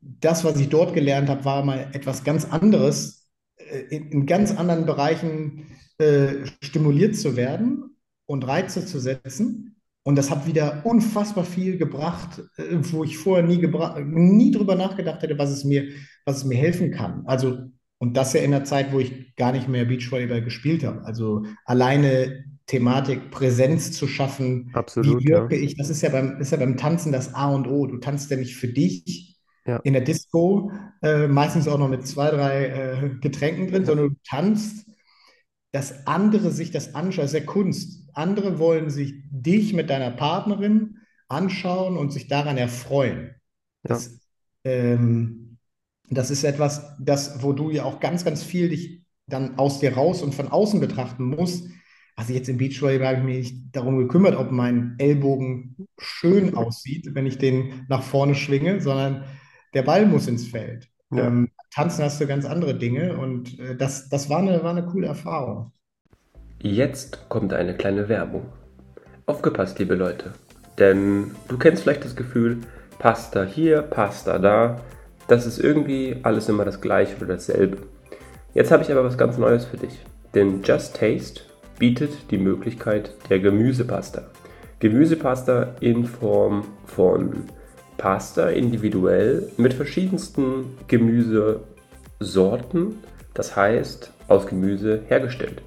das, 0.00 0.44
was 0.44 0.58
ich 0.60 0.68
dort 0.68 0.94
gelernt 0.94 1.28
habe, 1.28 1.44
war 1.44 1.64
mal 1.64 1.90
etwas 1.92 2.24
ganz 2.24 2.44
anderes, 2.44 3.28
äh, 3.56 3.80
in, 3.90 4.10
in, 4.10 4.26
ganz 4.26 4.52
anderen 4.52 4.86
Bereichen 4.86 5.66
äh, 5.98 6.46
stimuliert 6.62 7.16
zu 7.16 7.36
werden 7.36 7.96
und 8.26 8.46
Reize 8.46 8.86
zu 8.86 9.00
setzen. 9.00 9.73
Und 10.04 10.16
das 10.16 10.30
hat 10.30 10.46
wieder 10.46 10.82
unfassbar 10.84 11.44
viel 11.44 11.78
gebracht, 11.78 12.42
äh, 12.56 12.76
wo 12.92 13.04
ich 13.04 13.16
vorher 13.18 13.44
nie, 13.44 13.58
nie 14.04 14.50
drüber 14.50 14.76
nachgedacht 14.76 15.22
hätte, 15.22 15.38
was 15.38 15.50
es 15.50 15.64
mir, 15.64 15.88
was 16.24 16.38
es 16.38 16.44
mir 16.44 16.56
helfen 16.58 16.90
kann. 16.90 17.22
Also, 17.26 17.58
und 17.98 18.16
das 18.16 18.34
ja 18.34 18.42
in 18.42 18.50
der 18.50 18.64
Zeit, 18.64 18.92
wo 18.92 19.00
ich 19.00 19.34
gar 19.34 19.52
nicht 19.52 19.68
mehr 19.68 19.86
Beachvolleyball 19.86 20.42
gespielt 20.42 20.84
habe. 20.84 21.04
Also 21.04 21.44
alleine 21.64 22.44
Thematik, 22.66 23.30
Präsenz 23.30 23.92
zu 23.92 24.06
schaffen. 24.06 24.70
Absolut, 24.74 25.22
wie 25.22 25.28
wirke 25.28 25.56
ja. 25.56 25.62
ich? 25.62 25.76
Das 25.76 25.88
ist 25.90 26.02
ja, 26.02 26.10
beim, 26.10 26.38
ist 26.38 26.52
ja 26.52 26.58
beim 26.58 26.76
Tanzen 26.76 27.12
das 27.12 27.34
A 27.34 27.54
und 27.54 27.66
O. 27.66 27.86
Du 27.86 27.98
tanzt 27.98 28.30
ja 28.30 28.36
nicht 28.36 28.56
für 28.56 28.68
dich, 28.68 29.38
ja. 29.66 29.78
in 29.78 29.94
der 29.94 30.02
Disco, 30.02 30.70
äh, 31.02 31.26
meistens 31.26 31.68
auch 31.68 31.78
noch 31.78 31.88
mit 31.88 32.06
zwei, 32.06 32.30
drei 32.30 32.66
äh, 32.66 33.10
Getränken 33.20 33.68
drin, 33.68 33.84
sondern 33.84 34.10
du 34.10 34.14
tanzt, 34.28 34.86
dass 35.74 36.06
andere 36.06 36.52
sich 36.52 36.70
das 36.70 36.94
anschauen. 36.94 37.24
Das 37.24 37.34
ist 37.34 37.40
ja 37.40 37.44
Kunst. 37.44 38.08
Andere 38.12 38.60
wollen 38.60 38.90
sich 38.90 39.14
dich 39.32 39.72
mit 39.72 39.90
deiner 39.90 40.12
Partnerin 40.12 40.98
anschauen 41.26 41.96
und 41.96 42.12
sich 42.12 42.28
daran 42.28 42.56
erfreuen. 42.56 43.34
Ja. 43.82 43.88
Das, 43.88 44.20
ähm, 44.62 45.58
das 46.08 46.30
ist 46.30 46.44
etwas, 46.44 46.94
das, 47.00 47.42
wo 47.42 47.52
du 47.52 47.70
ja 47.70 47.82
auch 47.82 47.98
ganz, 47.98 48.24
ganz 48.24 48.44
viel 48.44 48.68
dich 48.68 49.02
dann 49.26 49.58
aus 49.58 49.80
dir 49.80 49.94
raus 49.94 50.22
und 50.22 50.32
von 50.32 50.46
außen 50.46 50.78
betrachten 50.78 51.24
musst. 51.24 51.66
Also 52.14 52.32
jetzt 52.34 52.48
im 52.48 52.58
Beachvolleyball 52.58 53.08
habe 53.08 53.18
ich 53.18 53.24
mich 53.24 53.52
nicht 53.52 53.74
darum 53.74 53.98
gekümmert, 53.98 54.36
ob 54.36 54.52
mein 54.52 54.94
Ellbogen 54.98 55.88
schön 55.98 56.54
aussieht, 56.54 57.16
wenn 57.16 57.26
ich 57.26 57.38
den 57.38 57.84
nach 57.88 58.04
vorne 58.04 58.36
schwinge, 58.36 58.80
sondern 58.80 59.24
der 59.74 59.82
Ball 59.82 60.06
muss 60.06 60.28
ins 60.28 60.46
Feld. 60.46 60.88
Ja. 61.14 61.26
Ähm, 61.26 61.50
tanzen 61.72 62.04
hast 62.04 62.20
du 62.20 62.26
ganz 62.26 62.44
andere 62.44 62.74
Dinge 62.74 63.16
und 63.16 63.58
äh, 63.58 63.76
das, 63.76 64.08
das 64.08 64.30
war, 64.30 64.38
eine, 64.38 64.62
war 64.62 64.70
eine 64.70 64.84
coole 64.84 65.06
Erfahrung. 65.06 65.72
Jetzt 66.60 67.28
kommt 67.28 67.52
eine 67.52 67.76
kleine 67.76 68.08
Werbung. 68.08 68.46
Aufgepasst, 69.26 69.78
liebe 69.78 69.94
Leute. 69.94 70.32
Denn 70.78 71.32
du 71.48 71.58
kennst 71.58 71.82
vielleicht 71.82 72.04
das 72.04 72.16
Gefühl, 72.16 72.58
Pasta 72.98 73.44
hier, 73.44 73.82
Pasta 73.82 74.38
da. 74.38 74.80
Das 75.28 75.46
ist 75.46 75.58
irgendwie 75.58 76.18
alles 76.22 76.48
immer 76.48 76.64
das 76.64 76.80
gleiche 76.80 77.16
oder 77.16 77.34
dasselbe. 77.34 77.78
Jetzt 78.54 78.70
habe 78.70 78.82
ich 78.82 78.90
aber 78.90 79.04
was 79.04 79.18
ganz 79.18 79.38
Neues 79.38 79.64
für 79.64 79.76
dich. 79.76 79.98
Denn 80.34 80.62
Just 80.62 80.96
Taste 80.96 81.42
bietet 81.78 82.30
die 82.30 82.38
Möglichkeit 82.38 83.14
der 83.28 83.40
Gemüsepasta. 83.40 84.22
Gemüsepasta 84.80 85.74
in 85.80 86.04
Form 86.04 86.64
von 86.86 87.44
Pasta 87.96 88.48
individuell 88.48 89.48
mit 89.56 89.74
verschiedensten 89.74 90.76
Gemüsesorten, 90.88 92.96
das 93.34 93.56
heißt 93.56 94.12
aus 94.28 94.46
Gemüse 94.46 95.00
hergestellt. 95.06 95.62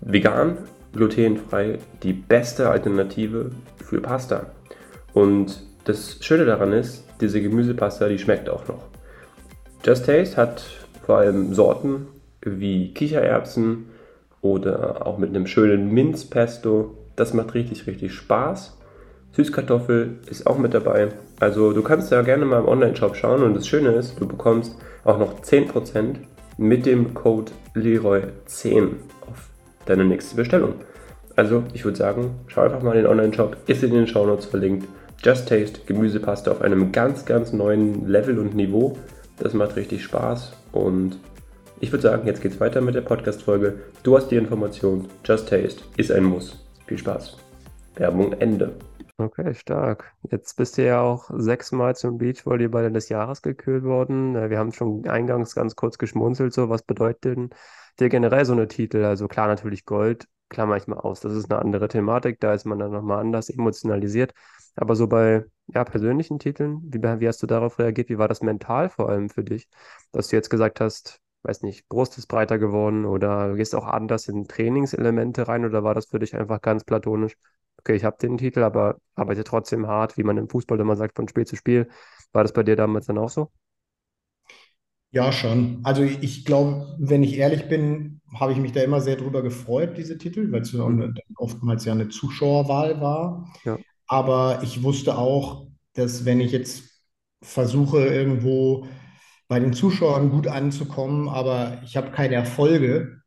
Vegan, 0.00 0.58
glutenfrei, 0.92 1.78
die 2.02 2.12
beste 2.12 2.70
Alternative 2.70 3.50
für 3.84 4.00
Pasta. 4.00 4.46
Und 5.12 5.62
das 5.84 6.18
Schöne 6.20 6.44
daran 6.44 6.72
ist, 6.72 7.04
diese 7.20 7.42
Gemüsepasta, 7.42 8.08
die 8.08 8.18
schmeckt 8.18 8.48
auch 8.48 8.66
noch. 8.68 8.86
Just 9.84 10.06
Taste 10.06 10.36
hat 10.36 10.64
vor 11.04 11.18
allem 11.18 11.54
Sorten 11.54 12.06
wie 12.42 12.92
Kichererbsen 12.94 13.86
oder 14.40 15.06
auch 15.06 15.18
mit 15.18 15.30
einem 15.30 15.46
schönen 15.46 15.92
Minzpesto. 15.92 16.96
Das 17.16 17.34
macht 17.34 17.54
richtig, 17.54 17.86
richtig 17.86 18.12
Spaß. 18.12 18.77
Süßkartoffel 19.38 20.18
ist 20.28 20.48
auch 20.48 20.58
mit 20.58 20.74
dabei. 20.74 21.10
Also 21.38 21.72
du 21.72 21.80
kannst 21.82 22.10
da 22.10 22.22
gerne 22.22 22.44
mal 22.44 22.58
im 22.58 22.66
Online-Shop 22.66 23.14
schauen 23.14 23.44
und 23.44 23.54
das 23.54 23.68
Schöne 23.68 23.90
ist, 23.90 24.18
du 24.18 24.26
bekommst 24.26 24.74
auch 25.04 25.16
noch 25.16 25.40
10% 25.40 26.16
mit 26.56 26.86
dem 26.86 27.14
Code 27.14 27.52
Leroy10 27.76 28.94
auf 29.30 29.48
deine 29.86 30.04
nächste 30.04 30.34
Bestellung. 30.34 30.74
Also 31.36 31.62
ich 31.72 31.84
würde 31.84 31.96
sagen, 31.96 32.32
schau 32.48 32.62
einfach 32.62 32.82
mal 32.82 32.96
in 32.96 33.04
den 33.04 33.06
Online-Shop, 33.06 33.56
ist 33.68 33.84
in 33.84 33.92
den 33.92 34.08
Shownotes 34.08 34.46
verlinkt. 34.46 34.88
Just 35.22 35.48
Taste 35.48 35.82
Gemüsepaste 35.86 36.50
auf 36.50 36.60
einem 36.60 36.90
ganz, 36.90 37.24
ganz 37.24 37.52
neuen 37.52 38.08
Level 38.08 38.40
und 38.40 38.56
Niveau. 38.56 38.98
Das 39.38 39.54
macht 39.54 39.76
richtig 39.76 40.02
Spaß 40.02 40.52
und 40.72 41.16
ich 41.78 41.92
würde 41.92 42.02
sagen, 42.02 42.26
jetzt 42.26 42.42
geht's 42.42 42.58
weiter 42.58 42.80
mit 42.80 42.96
der 42.96 43.02
Podcast-Folge. 43.02 43.76
Du 44.02 44.16
hast 44.16 44.30
die 44.32 44.36
Information. 44.36 45.06
Just 45.24 45.48
Taste 45.48 45.84
ist 45.96 46.10
ein 46.10 46.24
Muss. 46.24 46.58
Viel 46.88 46.98
Spaß. 46.98 47.36
Werbung 47.94 48.32
Ende. 48.40 48.72
Okay, 49.20 49.52
stark. 49.54 50.14
Jetzt 50.30 50.54
bist 50.56 50.78
du 50.78 50.84
ja 50.86 51.00
auch 51.00 51.28
sechsmal 51.34 51.96
zum 51.96 52.18
Beachvolleyball 52.18 52.92
des 52.92 53.08
Jahres 53.08 53.42
gekürt 53.42 53.82
worden. 53.82 54.36
Äh, 54.36 54.48
wir 54.48 54.58
haben 54.58 54.70
schon 54.72 55.04
eingangs 55.08 55.56
ganz 55.56 55.74
kurz 55.74 55.98
geschmunzelt, 55.98 56.52
so 56.54 56.68
was 56.68 56.82
bedeutet 56.84 57.52
dir 57.98 58.08
generell 58.10 58.44
so 58.44 58.52
eine 58.52 58.68
Titel? 58.68 59.04
Also 59.04 59.26
klar, 59.26 59.48
natürlich 59.48 59.84
Gold, 59.84 60.28
klammer 60.50 60.76
ich 60.76 60.86
mal 60.86 60.98
aus. 60.98 61.18
Das 61.18 61.32
ist 61.32 61.50
eine 61.50 61.60
andere 61.60 61.88
Thematik, 61.88 62.38
da 62.38 62.54
ist 62.54 62.64
man 62.64 62.78
dann 62.78 62.92
nochmal 62.92 63.18
anders 63.18 63.50
emotionalisiert. 63.50 64.34
Aber 64.76 64.94
so 64.94 65.08
bei 65.08 65.44
ja, 65.66 65.82
persönlichen 65.82 66.38
Titeln, 66.38 66.80
wie, 66.84 67.02
wie 67.02 67.26
hast 67.26 67.42
du 67.42 67.48
darauf 67.48 67.80
reagiert? 67.80 68.10
Wie 68.10 68.18
war 68.18 68.28
das 68.28 68.40
mental 68.40 68.88
vor 68.88 69.08
allem 69.08 69.30
für 69.30 69.42
dich, 69.42 69.68
dass 70.12 70.28
du 70.28 70.36
jetzt 70.36 70.48
gesagt 70.48 70.80
hast, 70.80 71.20
weiß 71.42 71.62
nicht, 71.62 71.88
Brust 71.88 72.18
ist 72.18 72.26
breiter 72.26 72.58
geworden 72.58 73.04
oder 73.04 73.54
gehst 73.54 73.74
auch 73.74 73.86
anders 73.86 74.28
in 74.28 74.48
Trainingselemente 74.48 75.48
rein 75.48 75.64
oder 75.64 75.84
war 75.84 75.94
das 75.94 76.06
für 76.06 76.18
dich 76.18 76.36
einfach 76.36 76.60
ganz 76.60 76.84
platonisch? 76.84 77.36
okay, 77.78 77.96
ich 77.96 78.04
habe 78.04 78.16
den 78.20 78.38
Titel, 78.38 78.62
aber 78.62 78.98
arbeite 79.14 79.44
trotzdem 79.44 79.86
hart, 79.86 80.16
wie 80.16 80.22
man 80.22 80.36
im 80.36 80.48
Fußball 80.48 80.78
immer 80.78 80.96
sagt, 80.96 81.16
von 81.16 81.28
Spiel 81.28 81.46
zu 81.46 81.56
Spiel. 81.56 81.88
War 82.32 82.42
das 82.42 82.52
bei 82.52 82.62
dir 82.62 82.76
damals 82.76 83.06
dann 83.06 83.18
auch 83.18 83.30
so? 83.30 83.50
Ja, 85.10 85.32
schon. 85.32 85.80
Also 85.84 86.02
ich 86.02 86.44
glaube, 86.44 86.94
wenn 86.98 87.22
ich 87.22 87.38
ehrlich 87.38 87.66
bin, 87.68 88.20
habe 88.34 88.52
ich 88.52 88.58
mich 88.58 88.72
da 88.72 88.82
immer 88.82 89.00
sehr 89.00 89.16
drüber 89.16 89.42
gefreut, 89.42 89.96
diese 89.96 90.18
Titel, 90.18 90.52
weil 90.52 90.60
es 90.60 90.74
mhm. 90.74 91.14
oftmals 91.36 91.86
ja 91.86 91.92
eine 91.92 92.10
Zuschauerwahl 92.10 93.00
war. 93.00 93.50
Ja. 93.64 93.78
Aber 94.06 94.60
ich 94.62 94.82
wusste 94.82 95.16
auch, 95.16 95.68
dass 95.94 96.26
wenn 96.26 96.40
ich 96.40 96.52
jetzt 96.52 97.02
versuche, 97.40 98.04
irgendwo 98.04 98.86
bei 99.48 99.60
den 99.60 99.72
Zuschauern 99.72 100.30
gut 100.30 100.46
anzukommen, 100.46 101.28
aber 101.28 101.80
ich 101.84 101.96
habe 101.96 102.10
keine 102.10 102.34
Erfolge, 102.34 103.22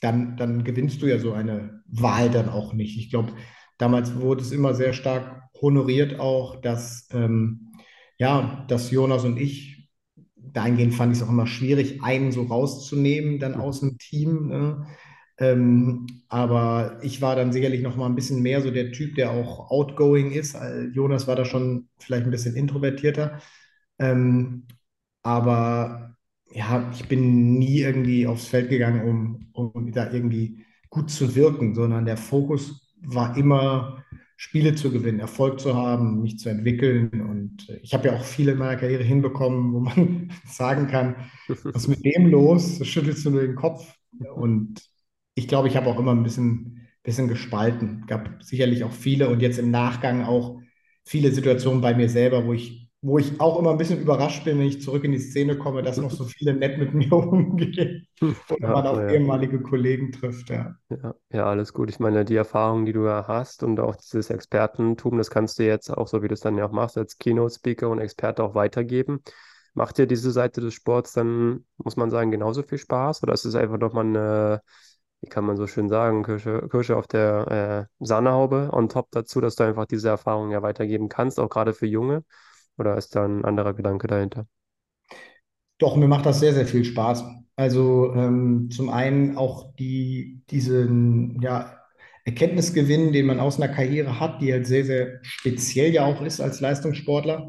dann, 0.00 0.36
dann 0.36 0.64
gewinnst 0.64 1.02
du 1.02 1.06
ja 1.06 1.18
so 1.18 1.32
eine 1.32 1.82
Wahl 1.86 2.30
dann 2.30 2.48
auch 2.48 2.72
nicht. 2.72 2.98
Ich 2.98 3.10
glaube, 3.10 3.32
Damals 3.78 4.14
wurde 4.20 4.42
es 4.42 4.52
immer 4.52 4.74
sehr 4.74 4.92
stark 4.92 5.42
honoriert 5.62 6.20
auch, 6.20 6.60
dass, 6.60 7.08
ähm, 7.12 7.72
ja, 8.18 8.66
dass 8.68 8.90
Jonas 8.90 9.24
und 9.24 9.38
ich, 9.40 9.88
dahingehend 10.36 10.94
fand 10.94 11.12
ich 11.14 11.20
es 11.22 11.26
auch 11.26 11.30
immer 11.30 11.46
schwierig, 11.46 12.02
einen 12.02 12.30
so 12.30 12.42
rauszunehmen 12.42 13.38
dann 13.38 13.54
aus 13.54 13.80
dem 13.80 13.96
Team. 13.96 14.48
Ne? 14.48 14.86
Ähm, 15.38 16.06
aber 16.28 16.98
ich 17.02 17.22
war 17.22 17.36
dann 17.36 17.52
sicherlich 17.52 17.80
noch 17.80 17.96
mal 17.96 18.04
ein 18.04 18.14
bisschen 18.14 18.42
mehr 18.42 18.60
so 18.60 18.70
der 18.70 18.92
Typ, 18.92 19.14
der 19.14 19.30
auch 19.30 19.70
outgoing 19.70 20.30
ist. 20.32 20.56
Jonas 20.92 21.26
war 21.26 21.36
da 21.36 21.46
schon 21.46 21.88
vielleicht 21.98 22.24
ein 22.26 22.30
bisschen 22.30 22.56
introvertierter. 22.56 23.40
Ähm, 23.98 24.66
aber 25.22 26.16
ja, 26.52 26.90
ich 26.92 27.06
bin 27.08 27.58
nie 27.58 27.80
irgendwie 27.80 28.26
aufs 28.26 28.46
Feld 28.48 28.70
gegangen, 28.70 29.02
um, 29.08 29.72
um 29.74 29.92
da 29.92 30.10
irgendwie 30.12 30.64
gut 30.90 31.10
zu 31.10 31.34
wirken, 31.36 31.74
sondern 31.74 32.04
der 32.06 32.16
Fokus 32.16 32.94
war 33.02 33.36
immer 33.36 34.04
Spiele 34.36 34.74
zu 34.74 34.90
gewinnen, 34.90 35.20
Erfolg 35.20 35.60
zu 35.60 35.74
haben, 35.76 36.22
mich 36.22 36.38
zu 36.38 36.48
entwickeln. 36.48 37.10
Und 37.20 37.68
äh, 37.68 37.78
ich 37.82 37.92
habe 37.94 38.08
ja 38.08 38.16
auch 38.16 38.24
viele 38.24 38.52
in 38.52 38.58
meiner 38.58 38.76
Karriere 38.76 39.04
hinbekommen, 39.04 39.72
wo 39.74 39.80
man 39.80 40.32
sagen 40.46 40.86
kann, 40.88 41.16
was 41.48 41.82
ist 41.84 41.88
mit 41.88 42.04
dem 42.04 42.26
los? 42.28 42.84
Schüttelst 42.86 43.24
du 43.26 43.30
nur 43.30 43.42
den 43.42 43.54
Kopf. 43.54 43.94
Und 44.34 44.82
ich 45.34 45.46
glaube, 45.46 45.68
ich 45.68 45.76
habe 45.76 45.86
auch 45.88 45.98
immer 45.98 46.12
ein 46.12 46.22
bisschen, 46.22 46.88
bisschen 47.02 47.28
gespalten. 47.28 48.04
Gab 48.06 48.42
sicherlich 48.42 48.82
auch 48.84 48.92
viele 48.92 49.28
und 49.28 49.40
jetzt 49.40 49.58
im 49.58 49.70
Nachgang 49.70 50.24
auch 50.24 50.58
viele 51.04 51.32
Situationen 51.32 51.80
bei 51.80 51.94
mir 51.94 52.08
selber, 52.08 52.44
wo 52.46 52.52
ich 52.52 52.89
wo 53.02 53.18
ich 53.18 53.40
auch 53.40 53.58
immer 53.58 53.70
ein 53.72 53.78
bisschen 53.78 54.00
überrascht 54.00 54.44
bin, 54.44 54.58
wenn 54.58 54.66
ich 54.66 54.82
zurück 54.82 55.04
in 55.04 55.12
die 55.12 55.18
Szene 55.18 55.56
komme, 55.58 55.82
dass 55.82 56.00
noch 56.00 56.10
so 56.10 56.24
viele 56.24 56.54
nett 56.54 56.78
mit 56.78 56.94
mir 56.94 57.12
umgehen 57.14 58.06
oder 58.48 58.68
Ja, 58.68 58.72
man 58.72 58.86
auch 58.86 59.08
ja. 59.08 59.08
ehemalige 59.08 59.60
Kollegen 59.62 60.12
trifft, 60.12 60.50
ja. 60.50 60.76
Ja, 60.88 61.14
ja, 61.32 61.46
alles 61.46 61.72
gut. 61.72 61.88
Ich 61.88 62.00
meine, 62.00 62.24
die 62.24 62.34
Erfahrung, 62.34 62.84
die 62.84 62.92
du 62.92 63.04
ja 63.06 63.24
hast 63.28 63.62
und 63.62 63.78
auch 63.78 63.94
dieses 63.94 64.28
Expertentum, 64.30 65.18
das 65.18 65.30
kannst 65.30 65.58
du 65.60 65.64
jetzt 65.64 65.88
auch, 65.90 66.08
so 66.08 66.20
wie 66.22 66.26
du 66.28 66.34
es 66.34 66.40
dann 66.40 66.58
ja 66.58 66.66
auch 66.66 66.72
machst, 66.72 66.98
als 66.98 67.16
Keynote-Speaker 67.18 67.88
und 67.88 68.00
Experte 68.00 68.42
auch 68.42 68.54
weitergeben. 68.56 69.22
Macht 69.74 69.98
dir 69.98 70.06
diese 70.08 70.32
Seite 70.32 70.60
des 70.60 70.74
Sports 70.74 71.12
dann, 71.12 71.64
muss 71.76 71.96
man 71.96 72.10
sagen, 72.10 72.32
genauso 72.32 72.64
viel 72.64 72.78
Spaß? 72.78 73.22
Oder 73.22 73.34
ist 73.34 73.44
es 73.44 73.54
einfach 73.54 73.78
nochmal 73.78 74.04
eine, 74.06 74.62
wie 75.20 75.28
kann 75.28 75.44
man 75.44 75.56
so 75.56 75.68
schön 75.68 75.88
sagen, 75.88 76.24
Kirsche, 76.24 76.66
Kirsche 76.68 76.96
auf 76.96 77.06
der 77.06 77.86
äh, 78.00 78.04
Sahnehaube 78.04 78.70
on 78.72 78.88
top 78.88 79.08
dazu, 79.12 79.40
dass 79.40 79.54
du 79.54 79.62
einfach 79.64 79.86
diese 79.86 80.08
Erfahrung 80.08 80.50
ja 80.50 80.60
weitergeben 80.62 81.08
kannst, 81.08 81.38
auch 81.38 81.48
gerade 81.50 81.72
für 81.72 81.86
Junge? 81.86 82.24
Oder 82.80 82.96
ist 82.98 83.16
da 83.16 83.24
ein 83.26 83.44
anderer 83.46 83.74
Gedanke 83.74 84.08
dahinter? 84.08 84.46
Doch, 85.78 85.96
mir 85.96 86.08
macht 86.08 86.26
das 86.26 86.40
sehr, 86.40 86.52
sehr 86.54 86.66
viel 86.66 86.84
Spaß. 86.84 87.24
Also 87.56 88.12
ähm, 88.14 88.70
zum 88.70 88.90
einen 88.90 89.36
auch 89.36 89.74
die, 89.76 90.42
diesen 90.50 91.40
ja, 91.42 91.78
Erkenntnisgewinn, 92.24 93.12
den 93.12 93.26
man 93.26 93.40
aus 93.40 93.60
einer 93.60 93.72
Karriere 93.72 94.20
hat, 94.20 94.40
die 94.42 94.52
halt 94.52 94.66
sehr, 94.66 94.84
sehr 94.84 95.18
speziell 95.22 95.92
ja 95.92 96.04
auch 96.04 96.20
ist 96.22 96.40
als 96.40 96.60
Leistungssportler. 96.60 97.48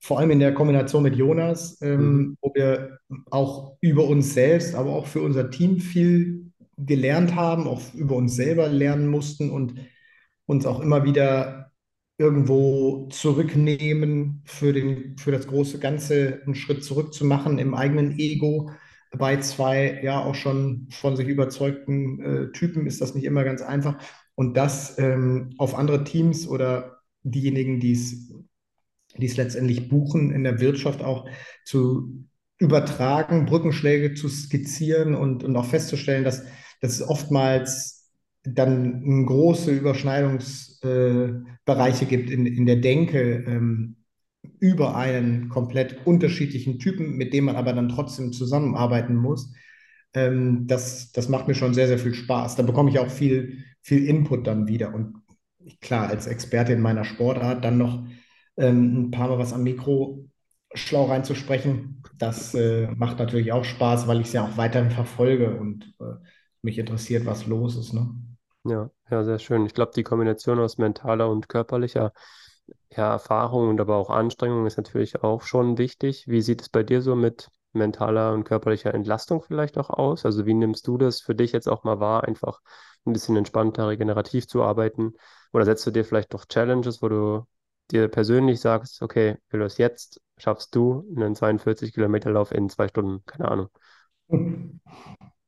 Vor 0.00 0.18
allem 0.20 0.30
in 0.30 0.38
der 0.40 0.54
Kombination 0.54 1.02
mit 1.02 1.16
Jonas, 1.16 1.80
Mhm. 1.96 2.20
ähm, 2.20 2.36
wo 2.40 2.52
wir 2.54 2.98
auch 3.30 3.76
über 3.80 4.04
uns 4.06 4.34
selbst, 4.34 4.74
aber 4.76 4.90
auch 4.92 5.06
für 5.06 5.22
unser 5.22 5.50
Team 5.50 5.80
viel 5.80 6.52
gelernt 6.78 7.34
haben, 7.34 7.66
auch 7.66 7.80
über 7.94 8.14
uns 8.16 8.36
selber 8.36 8.68
lernen 8.68 9.08
mussten 9.08 9.50
und 9.50 9.74
uns 10.46 10.66
auch 10.66 10.80
immer 10.80 11.04
wieder 11.04 11.65
irgendwo 12.18 13.08
zurücknehmen, 13.10 14.42
für 14.44 14.72
den, 14.72 15.18
für 15.18 15.32
das 15.32 15.46
große 15.46 15.78
Ganze 15.78 16.40
einen 16.44 16.54
Schritt 16.54 16.82
zurück 16.84 17.12
zu 17.12 17.24
machen 17.24 17.58
im 17.58 17.74
eigenen 17.74 18.18
Ego. 18.18 18.70
Bei 19.12 19.36
zwei 19.38 20.00
ja 20.02 20.24
auch 20.24 20.34
schon 20.34 20.88
von 20.90 21.16
sich 21.16 21.28
überzeugten 21.28 22.20
äh, 22.22 22.52
Typen 22.52 22.86
ist 22.86 23.00
das 23.00 23.14
nicht 23.14 23.24
immer 23.24 23.44
ganz 23.44 23.62
einfach. 23.62 23.98
Und 24.34 24.56
das 24.56 24.98
ähm, 24.98 25.54
auf 25.58 25.74
andere 25.74 26.04
Teams 26.04 26.48
oder 26.48 27.02
diejenigen, 27.22 27.80
die 27.80 27.92
es, 27.92 28.32
letztendlich 29.18 29.88
buchen, 29.88 30.30
in 30.30 30.44
der 30.44 30.60
Wirtschaft 30.60 31.02
auch 31.02 31.26
zu 31.64 32.26
übertragen, 32.58 33.46
Brückenschläge 33.46 34.14
zu 34.14 34.28
skizzieren 34.28 35.14
und, 35.14 35.44
und 35.44 35.56
auch 35.56 35.66
festzustellen, 35.66 36.24
dass, 36.24 36.44
es 36.80 37.02
oftmals 37.02 37.95
dann 38.54 39.26
große 39.26 39.72
Überschneidungsbereiche 39.72 42.04
äh, 42.04 42.08
gibt 42.08 42.30
in, 42.30 42.46
in 42.46 42.66
der 42.66 42.76
Denke 42.76 43.44
ähm, 43.46 43.96
über 44.60 44.96
einen 44.96 45.48
komplett 45.48 46.06
unterschiedlichen 46.06 46.78
Typen, 46.78 47.16
mit 47.16 47.32
dem 47.32 47.44
man 47.44 47.56
aber 47.56 47.72
dann 47.72 47.88
trotzdem 47.88 48.32
zusammenarbeiten 48.32 49.16
muss. 49.16 49.52
Ähm, 50.14 50.66
das, 50.66 51.12
das 51.12 51.28
macht 51.28 51.48
mir 51.48 51.54
schon 51.54 51.74
sehr, 51.74 51.88
sehr 51.88 51.98
viel 51.98 52.14
Spaß. 52.14 52.56
Da 52.56 52.62
bekomme 52.62 52.90
ich 52.90 52.98
auch 52.98 53.10
viel, 53.10 53.64
viel 53.82 54.06
Input 54.06 54.46
dann 54.46 54.68
wieder. 54.68 54.94
Und 54.94 55.22
klar, 55.80 56.08
als 56.08 56.26
Experte 56.26 56.72
in 56.72 56.80
meiner 56.80 57.04
Sportart 57.04 57.64
dann 57.64 57.78
noch 57.78 58.04
ähm, 58.56 59.06
ein 59.06 59.10
paar 59.10 59.28
Mal 59.28 59.38
was 59.38 59.52
am 59.52 59.62
Mikro 59.62 60.28
schlau 60.74 61.06
reinzusprechen, 61.06 62.02
das 62.18 62.54
äh, 62.54 62.88
macht 62.96 63.18
natürlich 63.18 63.52
auch 63.52 63.64
Spaß, 63.64 64.08
weil 64.08 64.20
ich 64.20 64.28
es 64.28 64.32
ja 64.32 64.44
auch 64.44 64.56
weiterhin 64.56 64.90
verfolge 64.90 65.56
und 65.56 65.94
äh, 66.00 66.14
mich 66.62 66.78
interessiert, 66.78 67.26
was 67.26 67.46
los 67.46 67.76
ist. 67.76 67.92
Ne? 67.94 68.10
Ja, 68.68 68.90
ja, 69.10 69.22
sehr 69.24 69.38
schön. 69.38 69.64
Ich 69.66 69.74
glaube, 69.74 69.92
die 69.94 70.02
Kombination 70.02 70.58
aus 70.58 70.76
mentaler 70.78 71.28
und 71.30 71.48
körperlicher 71.48 72.12
ja, 72.90 73.12
Erfahrung 73.12 73.68
und 73.68 73.80
aber 73.80 73.96
auch 73.96 74.10
Anstrengung 74.10 74.66
ist 74.66 74.76
natürlich 74.76 75.22
auch 75.22 75.42
schon 75.42 75.78
wichtig. 75.78 76.26
Wie 76.28 76.42
sieht 76.42 76.62
es 76.62 76.68
bei 76.68 76.82
dir 76.82 77.00
so 77.02 77.14
mit 77.14 77.48
mentaler 77.72 78.32
und 78.32 78.44
körperlicher 78.44 78.92
Entlastung 78.94 79.42
vielleicht 79.42 79.78
auch 79.78 79.90
aus? 79.90 80.24
Also 80.24 80.46
wie 80.46 80.54
nimmst 80.54 80.86
du 80.88 80.98
das 80.98 81.20
für 81.20 81.34
dich 81.36 81.52
jetzt 81.52 81.68
auch 81.68 81.84
mal 81.84 82.00
wahr, 82.00 82.24
einfach 82.24 82.60
ein 83.06 83.12
bisschen 83.12 83.36
entspannter, 83.36 83.88
regenerativ 83.88 84.48
zu 84.48 84.62
arbeiten? 84.64 85.14
Oder 85.52 85.64
setzt 85.64 85.86
du 85.86 85.90
dir 85.92 86.04
vielleicht 86.04 86.32
noch 86.32 86.46
Challenges, 86.46 87.02
wo 87.02 87.08
du 87.08 87.46
dir 87.92 88.08
persönlich 88.08 88.60
sagst, 88.60 89.00
okay, 89.02 89.36
Julius, 89.52 89.78
jetzt 89.78 90.20
schaffst 90.38 90.74
du 90.74 91.06
einen 91.16 91.36
42 91.36 91.92
Kilometer 91.94 92.30
Lauf 92.32 92.50
in 92.52 92.68
zwei 92.68 92.88
Stunden, 92.88 93.24
keine 93.26 93.48
Ahnung. 93.48 93.68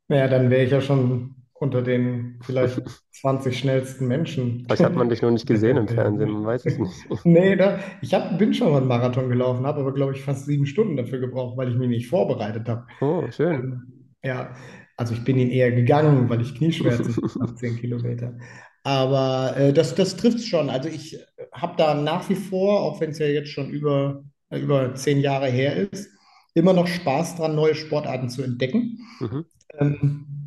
Naja, 0.09 0.29
dann 0.29 0.51
wäre 0.51 0.65
ich 0.65 0.73
ja 0.73 0.81
schon 0.81 1.38
unter 1.61 1.83
den 1.83 2.39
vielleicht 2.43 2.81
20 3.21 3.59
schnellsten 3.59 4.07
Menschen. 4.07 4.65
Vielleicht 4.67 4.85
hat 4.85 4.95
man 4.95 5.09
dich 5.09 5.23
noch 5.23 5.31
nicht 5.31 5.47
gesehen 5.47 5.77
im 5.77 5.89
Fernsehen, 5.89 6.31
man 6.31 6.45
weiß 6.45 6.67
es 6.67 6.79
nicht. 6.79 6.95
Nee, 7.25 7.57
da, 7.57 7.79
ich 8.01 8.15
hab, 8.15 8.39
bin 8.39 8.55
schon 8.55 8.71
mal 8.71 8.79
einen 8.79 8.89
Marathon 8.89 9.29
gelaufen, 9.29 9.67
habe 9.67 9.81
aber, 9.81 9.93
glaube 9.93 10.13
ich, 10.13 10.23
fast 10.23 10.47
sieben 10.47 10.67
Stunden 10.67 10.97
dafür 10.97 11.19
gebraucht, 11.19 11.57
weil 11.57 11.71
ich 11.71 11.77
mich 11.77 11.89
nicht 11.89 12.09
vorbereitet 12.09 12.69
habe. 12.69 12.87
Oh, 13.01 13.25
schön. 13.31 13.55
Ähm, 13.55 13.83
ja, 14.23 14.55
also 14.97 15.15
ich 15.15 15.25
bin 15.25 15.39
ihn 15.39 15.51
eher 15.51 15.73
gegangen, 15.73 16.29
weil 16.29 16.41
ich 16.41 16.55
Knieschmerzen 16.55 17.15
nach 17.39 17.55
10 17.55 17.77
Kilometern. 17.77 18.41
Aber 18.85 19.57
äh, 19.57 19.73
das, 19.73 19.95
das 19.95 20.17
trifft 20.17 20.39
es 20.39 20.47
schon. 20.47 20.71
Also 20.71 20.89
ich 20.89 21.19
habe 21.53 21.75
da 21.77 21.95
nach 21.95 22.29
wie 22.29 22.35
vor, 22.35 22.81
auch 22.83 23.01
wenn 23.01 23.11
es 23.11 23.19
ja 23.19 23.27
jetzt 23.27 23.51
schon 23.51 23.71
über, 23.71 24.25
über 24.51 24.95
zehn 24.95 25.21
Jahre 25.21 25.49
her 25.49 25.77
ist, 25.77 26.09
immer 26.55 26.73
noch 26.73 26.87
Spaß 26.87 27.37
dran, 27.37 27.55
neue 27.55 27.75
Sportarten 27.75 28.29
zu 28.29 28.43
entdecken. 28.43 28.99
Mhm. 29.21 29.45
Ähm, 29.79 30.38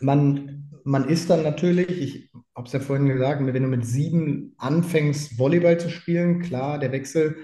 man, 0.00 0.70
man 0.84 1.08
ist 1.08 1.30
dann 1.30 1.42
natürlich, 1.42 1.90
ich 1.90 2.30
habe 2.54 2.66
es 2.66 2.72
ja 2.72 2.80
vorhin 2.80 3.08
gesagt, 3.08 3.44
wenn 3.44 3.62
du 3.62 3.68
mit 3.68 3.84
sieben 3.86 4.54
anfängst, 4.58 5.38
Volleyball 5.38 5.78
zu 5.78 5.90
spielen, 5.90 6.40
klar, 6.42 6.78
der 6.78 6.92
Wechsel 6.92 7.36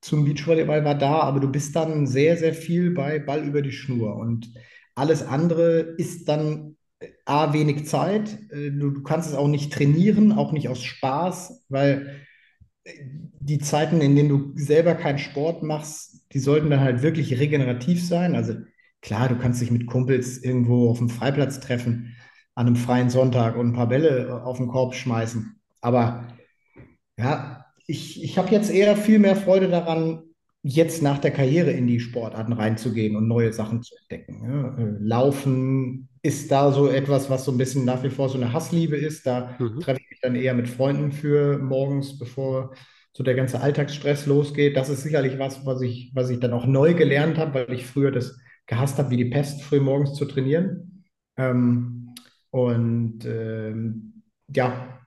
zum 0.00 0.24
Beachvolleyball 0.24 0.84
war 0.84 0.94
da, 0.94 1.20
aber 1.20 1.40
du 1.40 1.50
bist 1.50 1.74
dann 1.76 2.06
sehr, 2.06 2.36
sehr 2.36 2.54
viel 2.54 2.92
bei 2.92 3.18
Ball 3.18 3.44
über 3.44 3.62
die 3.62 3.72
Schnur. 3.72 4.16
Und 4.16 4.52
alles 4.94 5.22
andere 5.26 5.80
ist 5.98 6.28
dann 6.28 6.76
äh, 7.00 7.08
A, 7.24 7.52
wenig 7.52 7.86
Zeit. 7.86 8.38
äh, 8.50 8.70
Du, 8.70 8.90
du 8.90 9.02
kannst 9.02 9.28
es 9.28 9.34
auch 9.34 9.48
nicht 9.48 9.72
trainieren, 9.72 10.32
auch 10.32 10.52
nicht 10.52 10.68
aus 10.68 10.82
Spaß, 10.82 11.64
weil 11.68 12.16
äh, 12.84 12.92
die 13.40 13.58
Zeiten, 13.58 14.00
in 14.00 14.16
denen 14.16 14.28
du 14.28 14.52
selber 14.56 14.94
keinen 14.94 15.18
Sport 15.18 15.62
machst, 15.62 16.26
die 16.32 16.38
sollten 16.40 16.70
dann 16.70 16.80
halt 16.80 17.02
wirklich 17.02 17.38
regenerativ 17.38 18.04
sein. 18.06 18.34
Also 18.36 18.54
klar, 19.02 19.28
du 19.28 19.36
kannst 19.38 19.60
dich 19.60 19.70
mit 19.70 19.86
Kumpels 19.86 20.38
irgendwo 20.42 20.90
auf 20.90 20.98
dem 20.98 21.08
Freiplatz 21.08 21.60
treffen, 21.60 22.16
an 22.54 22.66
einem 22.66 22.76
freien 22.76 23.10
Sonntag 23.10 23.56
und 23.56 23.68
ein 23.68 23.72
paar 23.74 23.88
Bälle 23.88 24.26
äh, 24.28 24.30
auf 24.30 24.58
den 24.58 24.68
Korb 24.68 24.94
schmeißen. 24.94 25.60
Aber 25.80 26.26
ja, 27.18 27.66
ich, 27.86 28.22
ich 28.22 28.38
habe 28.38 28.50
jetzt 28.50 28.70
eher 28.70 28.96
viel 28.96 29.18
mehr 29.18 29.36
Freude 29.36 29.68
daran, 29.68 30.22
jetzt 30.62 31.02
nach 31.02 31.18
der 31.18 31.30
Karriere 31.30 31.70
in 31.70 31.86
die 31.86 32.00
Sportarten 32.00 32.52
reinzugehen 32.52 33.16
und 33.16 33.28
neue 33.28 33.52
Sachen 33.52 33.82
zu 33.82 33.94
entdecken. 34.02 34.42
Ja, 34.44 34.76
äh, 34.78 34.96
Laufen 35.00 36.08
ist 36.22 36.50
da 36.50 36.72
so 36.72 36.88
etwas, 36.88 37.30
was 37.30 37.44
so 37.44 37.52
ein 37.52 37.58
bisschen 37.58 37.84
nach 37.84 38.02
wie 38.02 38.10
vor 38.10 38.28
so 38.28 38.36
eine 38.36 38.52
Hassliebe 38.52 38.96
ist. 38.96 39.26
Da 39.26 39.56
Mhm. 39.58 39.80
treffe 39.80 40.00
ich 40.02 40.10
mich 40.10 40.20
dann 40.20 40.34
eher 40.34 40.54
mit 40.54 40.68
Freunden 40.68 41.12
für 41.12 41.58
morgens, 41.58 42.18
bevor 42.18 42.74
so 43.12 43.22
der 43.22 43.34
ganze 43.34 43.60
Alltagsstress 43.60 44.26
losgeht. 44.26 44.76
Das 44.76 44.88
ist 44.88 45.02
sicherlich 45.02 45.38
was, 45.38 45.64
was 45.64 45.80
ich, 45.80 46.10
was 46.14 46.30
ich 46.30 46.40
dann 46.40 46.52
auch 46.52 46.66
neu 46.66 46.94
gelernt 46.94 47.38
habe, 47.38 47.54
weil 47.68 47.72
ich 47.74 47.86
früher 47.86 48.10
das 48.10 48.38
gehasst 48.68 48.98
habe, 48.98 49.10
wie 49.10 49.16
die 49.16 49.24
Pest, 49.26 49.62
früh 49.62 49.80
morgens 49.80 50.14
zu 50.14 50.26
trainieren. 50.26 51.04
Ähm, 51.36 52.14
und 52.50 53.24
ähm, 53.26 54.22
ja, 54.54 55.00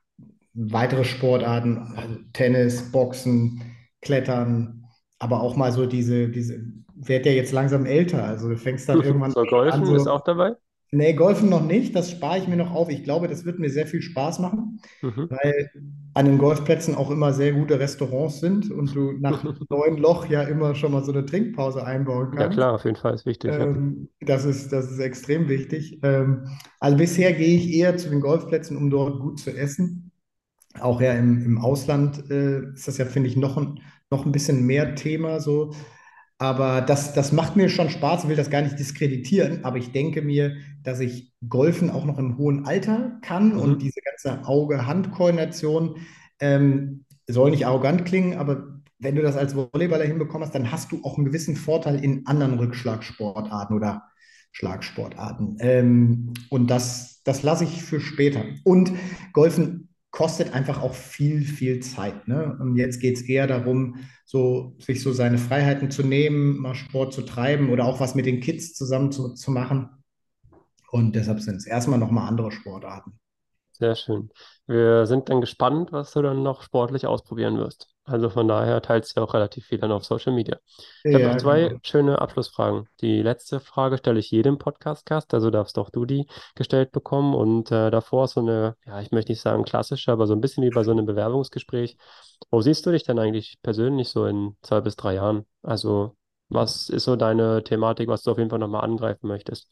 weitere 0.53 1.05
Sportarten, 1.05 1.77
also 1.95 2.17
Tennis, 2.33 2.91
Boxen, 2.91 3.61
Klettern, 4.01 4.85
aber 5.19 5.41
auch 5.41 5.55
mal 5.55 5.71
so 5.71 5.85
diese, 5.85 6.29
diese, 6.29 6.63
werd 6.95 7.25
ja 7.25 7.31
jetzt 7.31 7.51
langsam 7.53 7.85
älter, 7.85 8.23
also 8.23 8.49
du 8.49 8.57
fängst 8.57 8.89
dann 8.89 9.01
irgendwann 9.01 9.31
So, 9.31 9.41
an, 9.41 9.47
Golfen 9.47 9.85
ist 9.95 10.05
so, 10.05 10.11
auch 10.11 10.23
dabei? 10.23 10.55
Nee, 10.91 11.13
Golfen 11.13 11.49
noch 11.49 11.63
nicht, 11.65 11.95
das 11.95 12.11
spare 12.11 12.37
ich 12.39 12.47
mir 12.47 12.57
noch 12.57 12.71
auf. 12.71 12.89
Ich 12.89 13.03
glaube, 13.03 13.27
das 13.27 13.45
wird 13.45 13.59
mir 13.59 13.69
sehr 13.69 13.87
viel 13.87 14.01
Spaß 14.01 14.39
machen, 14.39 14.81
Mhm. 15.01 15.29
weil 15.29 15.69
an 16.13 16.25
den 16.25 16.37
Golfplätzen 16.37 16.95
auch 16.95 17.09
immer 17.11 17.33
sehr 17.33 17.53
gute 17.53 17.79
Restaurants 17.79 18.39
sind 18.41 18.69
und 18.71 18.95
du 18.95 19.13
nach 19.13 19.43
neun 19.69 19.97
Loch 19.97 20.25
ja 20.29 20.43
immer 20.43 20.75
schon 20.75 20.91
mal 20.91 21.03
so 21.03 21.11
eine 21.13 21.25
Trinkpause 21.25 21.85
einbauen 21.85 22.31
Ja, 22.35 22.47
kannst. 22.47 22.49
klar, 22.49 22.73
auf 22.73 22.83
jeden 22.85 22.97
Fall 22.97 23.13
ist 23.13 23.25
wichtig, 23.25 23.57
ja. 23.57 23.69
Ähm, 23.69 24.09
das 24.19 24.45
ist, 24.45 24.71
das 24.71 24.91
ist 24.91 24.99
extrem 24.99 25.49
wichtig. 25.49 25.99
Ähm, 26.03 26.47
also 26.79 26.97
bisher 26.97 27.33
gehe 27.33 27.57
ich 27.57 27.71
eher 27.73 27.97
zu 27.97 28.09
den 28.09 28.21
Golfplätzen, 28.21 28.77
um 28.77 28.89
dort 28.89 29.19
gut 29.19 29.39
zu 29.39 29.51
essen. 29.55 30.11
Auch 30.79 31.01
ja 31.01 31.13
im, 31.13 31.43
im 31.45 31.57
Ausland 31.57 32.29
äh, 32.31 32.61
ist 32.73 32.87
das 32.87 32.97
ja, 32.97 33.05
finde 33.05 33.29
ich, 33.29 33.37
noch 33.37 33.57
ein, 33.57 33.81
noch 34.09 34.25
ein 34.25 34.31
bisschen 34.31 34.65
mehr 34.65 34.95
Thema 34.95 35.39
so. 35.39 35.73
Aber 36.37 36.81
das, 36.81 37.13
das 37.13 37.31
macht 37.31 37.55
mir 37.55 37.69
schon 37.69 37.89
Spaß, 37.89 38.27
will 38.27 38.35
das 38.35 38.49
gar 38.49 38.61
nicht 38.63 38.79
diskreditieren, 38.79 39.63
aber 39.65 39.77
ich 39.77 39.91
denke 39.91 40.21
mir, 40.23 40.57
dass 40.83 40.99
ich 40.99 41.33
Golfen 41.47 41.89
auch 41.89 42.05
noch 42.05 42.17
im 42.17 42.37
hohen 42.37 42.65
Alter 42.65 43.19
kann 43.21 43.53
und 43.53 43.73
Mhm. 43.73 43.79
diese 43.79 44.01
ganze 44.01 44.45
Auge-Hand-Koordination 44.47 45.97
ähm, 46.39 47.05
soll 47.27 47.51
nicht 47.51 47.65
arrogant 47.65 48.05
klingen, 48.05 48.37
aber 48.37 48.79
wenn 48.99 49.15
du 49.15 49.21
das 49.21 49.35
als 49.37 49.55
Volleyballer 49.55 50.05
hinbekommen 50.05 50.45
hast, 50.45 50.53
dann 50.55 50.71
hast 50.71 50.91
du 50.91 50.99
auch 51.03 51.17
einen 51.17 51.25
gewissen 51.25 51.55
Vorteil 51.55 52.03
in 52.03 52.25
anderen 52.27 52.59
Rückschlagsportarten 52.59 53.75
oder 53.75 54.03
Schlagsportarten. 54.51 55.57
Ähm, 55.59 56.33
und 56.49 56.69
das, 56.69 57.21
das 57.23 57.41
lasse 57.43 57.63
ich 57.63 57.81
für 57.83 57.99
später. 57.99 58.43
Und 58.63 58.91
Golfen 59.33 59.89
kostet 60.11 60.53
einfach 60.53 60.81
auch 60.81 60.93
viel, 60.93 61.41
viel 61.41 61.79
Zeit. 61.79 62.27
Ne? 62.27 62.57
Und 62.59 62.75
jetzt 62.75 62.99
geht 62.99 63.15
es 63.17 63.23
eher 63.23 63.47
darum, 63.47 63.95
so, 64.25 64.75
sich 64.79 65.01
so 65.01 65.13
seine 65.13 65.37
Freiheiten 65.37 65.89
zu 65.89 66.03
nehmen, 66.03 66.57
mal 66.57 66.75
Sport 66.75 67.13
zu 67.13 67.21
treiben 67.21 67.69
oder 67.69 67.85
auch 67.85 67.99
was 67.99 68.13
mit 68.13 68.25
den 68.25 68.41
Kids 68.41 68.73
zusammen 68.73 69.11
zu, 69.11 69.33
zu 69.35 69.51
machen. 69.51 69.89
Und 70.91 71.15
deshalb 71.15 71.39
sind 71.41 71.55
es 71.57 71.65
erstmal 71.67 71.99
nochmal 71.99 72.27
andere 72.27 72.51
Sportarten. 72.51 73.19
Sehr 73.73 73.95
schön. 73.95 74.29
Wir 74.67 75.07
sind 75.07 75.29
dann 75.29 75.41
gespannt, 75.41 75.91
was 75.91 76.11
du 76.11 76.21
dann 76.21 76.43
noch 76.43 76.61
sportlich 76.61 77.07
ausprobieren 77.07 77.57
wirst. 77.57 77.87
Also 78.03 78.29
von 78.29 78.47
daher 78.47 78.81
teilst 78.81 79.15
du 79.15 79.19
ja 79.21 79.25
auch 79.25 79.33
relativ 79.33 79.65
viel 79.65 79.79
dann 79.79 79.91
auf 79.91 80.05
Social 80.05 80.33
Media. 80.33 80.57
Ich 81.07 81.15
habe 81.15 81.23
noch 81.23 81.35
Ja, 81.35 81.37
zwei 81.37 81.75
genau. 81.75 81.81
schöne 81.83 82.19
Abschlussfragen. 82.21 82.87
Die 83.01 83.21
letzte 83.23 83.59
Frage 83.59 83.97
stelle 83.97 84.19
ich 84.19 84.29
jedem 84.29 84.57
Podcast-Gast, 84.59 85.33
also 85.33 85.49
darfst 85.49 85.77
auch 85.79 85.89
du 85.89 86.05
die 86.05 86.27
gestellt 86.55 86.91
bekommen. 86.91 87.33
Und 87.33 87.71
äh, 87.71 87.89
davor 87.89 88.27
so 88.27 88.41
eine, 88.41 88.75
ja, 88.85 89.01
ich 89.01 89.11
möchte 89.11 89.31
nicht 89.31 89.41
sagen 89.41 89.63
klassische, 89.65 90.11
aber 90.11 90.27
so 90.27 90.33
ein 90.33 90.41
bisschen 90.41 90.63
wie 90.63 90.71
bei 90.71 90.83
so 90.83 90.91
einem 90.91 91.05
Bewerbungsgespräch. 91.07 91.97
Wo 92.51 92.61
siehst 92.61 92.85
du 92.85 92.91
dich 92.91 93.03
denn 93.03 93.17
eigentlich 93.19 93.57
persönlich 93.63 94.09
so 94.09 94.25
in 94.27 94.57
zwei 94.61 94.81
bis 94.81 94.95
drei 94.95 95.15
Jahren? 95.15 95.45
Also 95.63 96.15
was 96.49 96.89
ist 96.89 97.05
so 97.05 97.15
deine 97.15 97.63
Thematik, 97.63 98.09
was 98.09 98.23
du 98.23 98.31
auf 98.31 98.37
jeden 98.37 98.49
Fall 98.49 98.59
nochmal 98.59 98.83
angreifen 98.83 99.27
möchtest? 99.27 99.69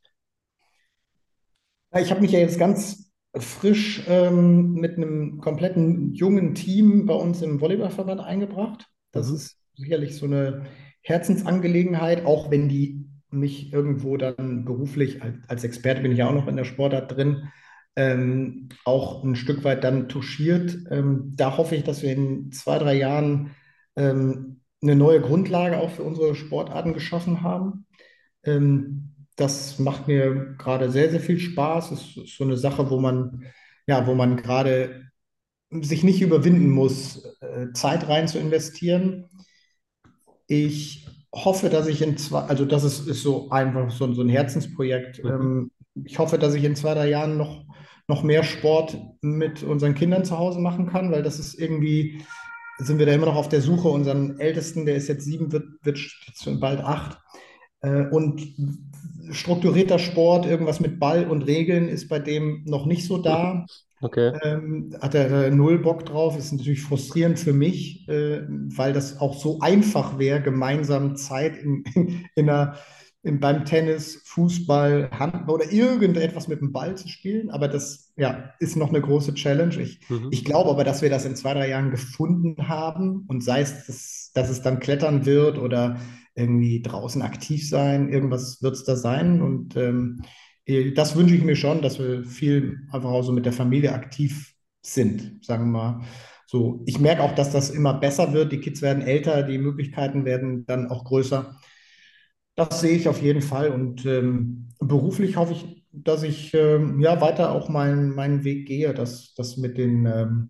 Ich 1.98 2.12
habe 2.12 2.22
mich 2.22 2.32
ja 2.32 2.40
jetzt 2.40 2.60
ganz 2.60 3.12
frisch 3.36 4.04
ähm, 4.08 4.74
mit 4.74 4.98
einem 4.98 5.40
kompletten 5.40 6.14
jungen 6.14 6.56
Team 6.56 7.06
bei 7.06 7.14
uns 7.14 7.42
im 7.42 7.62
Volleyballverband 7.62 8.22
eingebracht. 8.22 8.88
Das 9.12 9.30
Mhm. 9.30 9.36
ist 9.36 9.58
sicherlich 9.76 10.16
so 10.16 10.26
eine 10.26 10.66
Herzensangelegenheit, 11.02 12.26
auch 12.26 12.52
wenn 12.52 12.70
die 12.70 13.06
mich 13.32 13.72
irgendwo 13.74 14.18
dann 14.18 14.66
beruflich 14.66 15.22
als, 15.22 15.36
als 15.48 15.64
Experte 15.64 16.02
bin 16.02 16.12
ich 16.12 16.18
ja 16.20 16.28
auch 16.30 16.34
noch 16.34 16.48
in 16.48 16.56
der 16.58 16.64
Sportart 16.66 17.16
drin, 17.16 17.48
ähm, 17.96 18.70
auch 18.86 19.24
ein 19.24 19.36
Stück 19.36 19.64
weit 19.64 19.84
dann 19.84 20.10
touchiert. 20.10 20.78
Ähm, 20.90 21.34
da 21.36 21.58
hoffe 21.58 21.76
ich, 21.76 21.84
dass 21.84 22.02
wir 22.02 22.12
in 22.14 22.52
zwei, 22.52 22.78
drei 22.80 22.96
Jahren 22.96 23.52
ähm, 23.96 24.62
eine 24.82 24.96
neue 24.96 25.22
Grundlage 25.22 25.78
auch 25.80 25.92
für 25.92 26.04
unsere 26.04 26.36
Sportarten 26.36 26.94
geschaffen 26.94 27.42
haben. 27.44 27.86
Das 29.40 29.80
macht 29.80 30.08
mir 30.08 30.56
gerade 30.58 30.92
sehr, 30.92 31.10
sehr 31.10 31.22
viel 31.22 31.40
Spaß. 31.40 31.92
Es 31.92 32.18
ist 32.18 32.38
so 32.38 32.44
eine 32.44 32.58
Sache, 32.58 32.90
wo 32.90 33.00
man, 33.00 33.46
ja, 33.88 34.06
wo 34.06 34.14
man 34.14 34.36
gerade 34.36 35.10
sich 35.72 36.04
nicht 36.04 36.22
überwinden 36.22 36.70
muss, 36.70 37.24
äh, 37.40 37.72
Zeit 37.74 38.10
rein 38.10 38.28
zu 38.28 38.38
investieren. 38.38 39.30
Ich 40.48 41.08
hoffe, 41.34 41.70
dass 41.70 41.88
ich 41.88 42.02
in 42.02 42.18
zwei, 42.18 42.42
also 42.42 42.66
das 42.66 42.84
ist, 42.84 43.08
ist 43.08 43.24
so 43.24 43.50
einfach 43.50 43.90
so, 43.92 44.12
so 44.14 44.22
ein 44.22 44.30
Herzensprojekt. 44.30 45.24
Mhm. 45.24 45.30
Ähm, 45.30 45.72
ich 46.04 46.20
hoffe, 46.20 46.38
dass 46.38 46.54
ich 46.54 46.66
in 46.66 46.76
zwei, 46.76 46.94
drei 46.94 47.08
Jahren 47.08 47.38
noch, 47.38 47.64
noch 48.10 48.24
mehr 48.24 48.44
Sport 48.44 48.98
mit 49.22 49.64
unseren 49.64 49.96
Kindern 49.96 50.26
zu 50.26 50.38
Hause 50.38 50.60
machen 50.60 50.88
kann, 50.88 51.12
weil 51.14 51.24
das 51.24 51.40
ist 51.40 51.54
irgendwie, 51.54 52.26
sind 52.78 53.00
wir 53.00 53.06
da 53.06 53.14
immer 53.14 53.28
noch 53.28 53.36
auf 53.36 53.48
der 53.48 53.62
Suche. 53.62 53.88
Unseren 53.88 54.38
Ältesten, 54.40 54.86
der 54.86 54.96
ist 54.96 55.08
jetzt 55.08 55.24
sieben, 55.24 55.52
wird, 55.54 55.66
wird 55.84 56.00
bald 56.60 56.82
acht. 56.82 57.20
Äh, 57.82 58.04
Und 58.12 58.42
strukturierter 59.32 60.00
Sport, 60.00 60.46
irgendwas 60.46 60.80
mit 60.80 61.00
Ball 61.00 61.28
und 61.30 61.44
Regeln 61.44 61.88
ist 61.88 62.08
bei 62.10 62.20
dem 62.20 62.64
noch 62.66 62.86
nicht 62.86 63.06
so 63.06 63.18
da. 63.18 63.66
Okay. 64.02 64.32
Ähm, 64.44 64.96
hat 65.02 65.16
er 65.16 65.50
null 65.52 65.80
Bock 65.80 66.06
drauf. 66.06 66.38
Ist 66.38 66.52
natürlich 66.54 66.82
frustrierend 66.82 67.40
für 67.40 67.54
mich, 67.54 68.08
äh, 68.10 68.42
weil 68.48 68.94
das 68.94 69.20
auch 69.20 69.36
so 69.40 69.60
einfach 69.60 70.20
wäre, 70.20 70.42
gemeinsam 70.42 71.16
Zeit 71.16 71.58
in, 71.58 71.84
in, 71.96 72.26
in 72.36 72.50
einer, 72.50 72.76
in, 73.24 73.40
beim 73.40 73.66
Tennis, 73.66 74.22
Fußball, 74.26 75.10
Handball 75.12 75.56
oder 75.56 75.72
irgendetwas 75.72 76.48
mit 76.48 76.62
dem 76.62 76.72
Ball 76.72 76.96
zu 76.96 77.08
spielen. 77.10 77.50
Aber 77.50 77.68
das 77.68 78.14
ja, 78.18 78.54
ist 78.60 78.78
noch 78.78 78.90
eine 78.90 79.02
große 79.02 79.34
Challenge. 79.34 79.76
Ich, 79.82 80.00
Mhm. 80.10 80.30
ich 80.30 80.46
glaube 80.46 80.70
aber, 80.70 80.84
dass 80.84 81.02
wir 81.02 81.10
das 81.10 81.26
in 81.26 81.36
zwei, 81.36 81.54
drei 81.54 81.70
Jahren 81.70 81.92
gefunden 81.92 82.68
haben 82.70 83.26
und 83.28 83.44
sei 83.44 83.62
es, 83.62 83.86
dass, 83.88 84.32
dass 84.34 84.50
es 84.50 84.62
dann 84.62 84.80
Klettern 84.80 85.26
wird 85.26 85.58
oder 85.58 85.98
irgendwie 86.36 86.82
draußen 86.82 87.22
aktiv 87.22 87.68
sein, 87.68 88.10
irgendwas 88.10 88.62
wird 88.62 88.76
es 88.76 88.84
da 88.84 88.96
sein. 88.96 89.42
Und 89.42 89.76
ähm, 89.76 90.22
äh, 90.66 90.92
das 90.92 91.16
wünsche 91.16 91.36
ich 91.36 91.44
mir 91.44 91.56
schon, 91.56 91.82
dass 91.82 92.00
wir 92.00 92.24
viel 92.24 92.80
einfach 92.92 93.10
auch 93.10 93.24
so 93.24 93.32
mit 93.32 93.46
der 93.46 93.54
Familie 93.54 93.94
aktiv 93.94 94.54
sind, 94.82 95.44
sagen 95.44 95.72
wir 95.72 95.80
mal. 95.80 96.02
So, 96.48 96.82
ich 96.86 97.00
merke 97.00 97.22
auch, 97.22 97.36
dass 97.36 97.52
das 97.52 97.70
immer 97.70 97.94
besser 97.94 98.34
wird. 98.34 98.52
Die 98.52 98.60
Kids 98.60 98.82
werden 98.82 99.04
älter, 99.04 99.44
die 99.44 99.60
Möglichkeiten 99.60 100.26
werden 100.26 100.66
dann 100.66 100.90
auch 100.90 101.04
größer. 101.06 101.56
Das 102.56 102.82
sehe 102.82 102.96
ich 102.98 103.08
auf 103.08 103.22
jeden 103.22 103.42
Fall. 103.42 103.70
Und 103.70 104.06
ähm, 104.06 104.70
beruflich 104.80 105.38
hoffe 105.38 105.54
ich, 105.54 105.86
dass 105.92 106.24
ich 106.24 106.54
ähm, 106.54 107.00
ja 107.00 107.22
weiter 107.22 107.52
auch 107.52 107.70
meinen, 107.70 108.16
meinen 108.16 108.44
Weg 108.44 108.68
gehe, 108.68 108.94
dass 108.94 109.34
das 109.36 109.58
mit 109.58 109.78
den 109.78 110.06
ähm, 110.06 110.50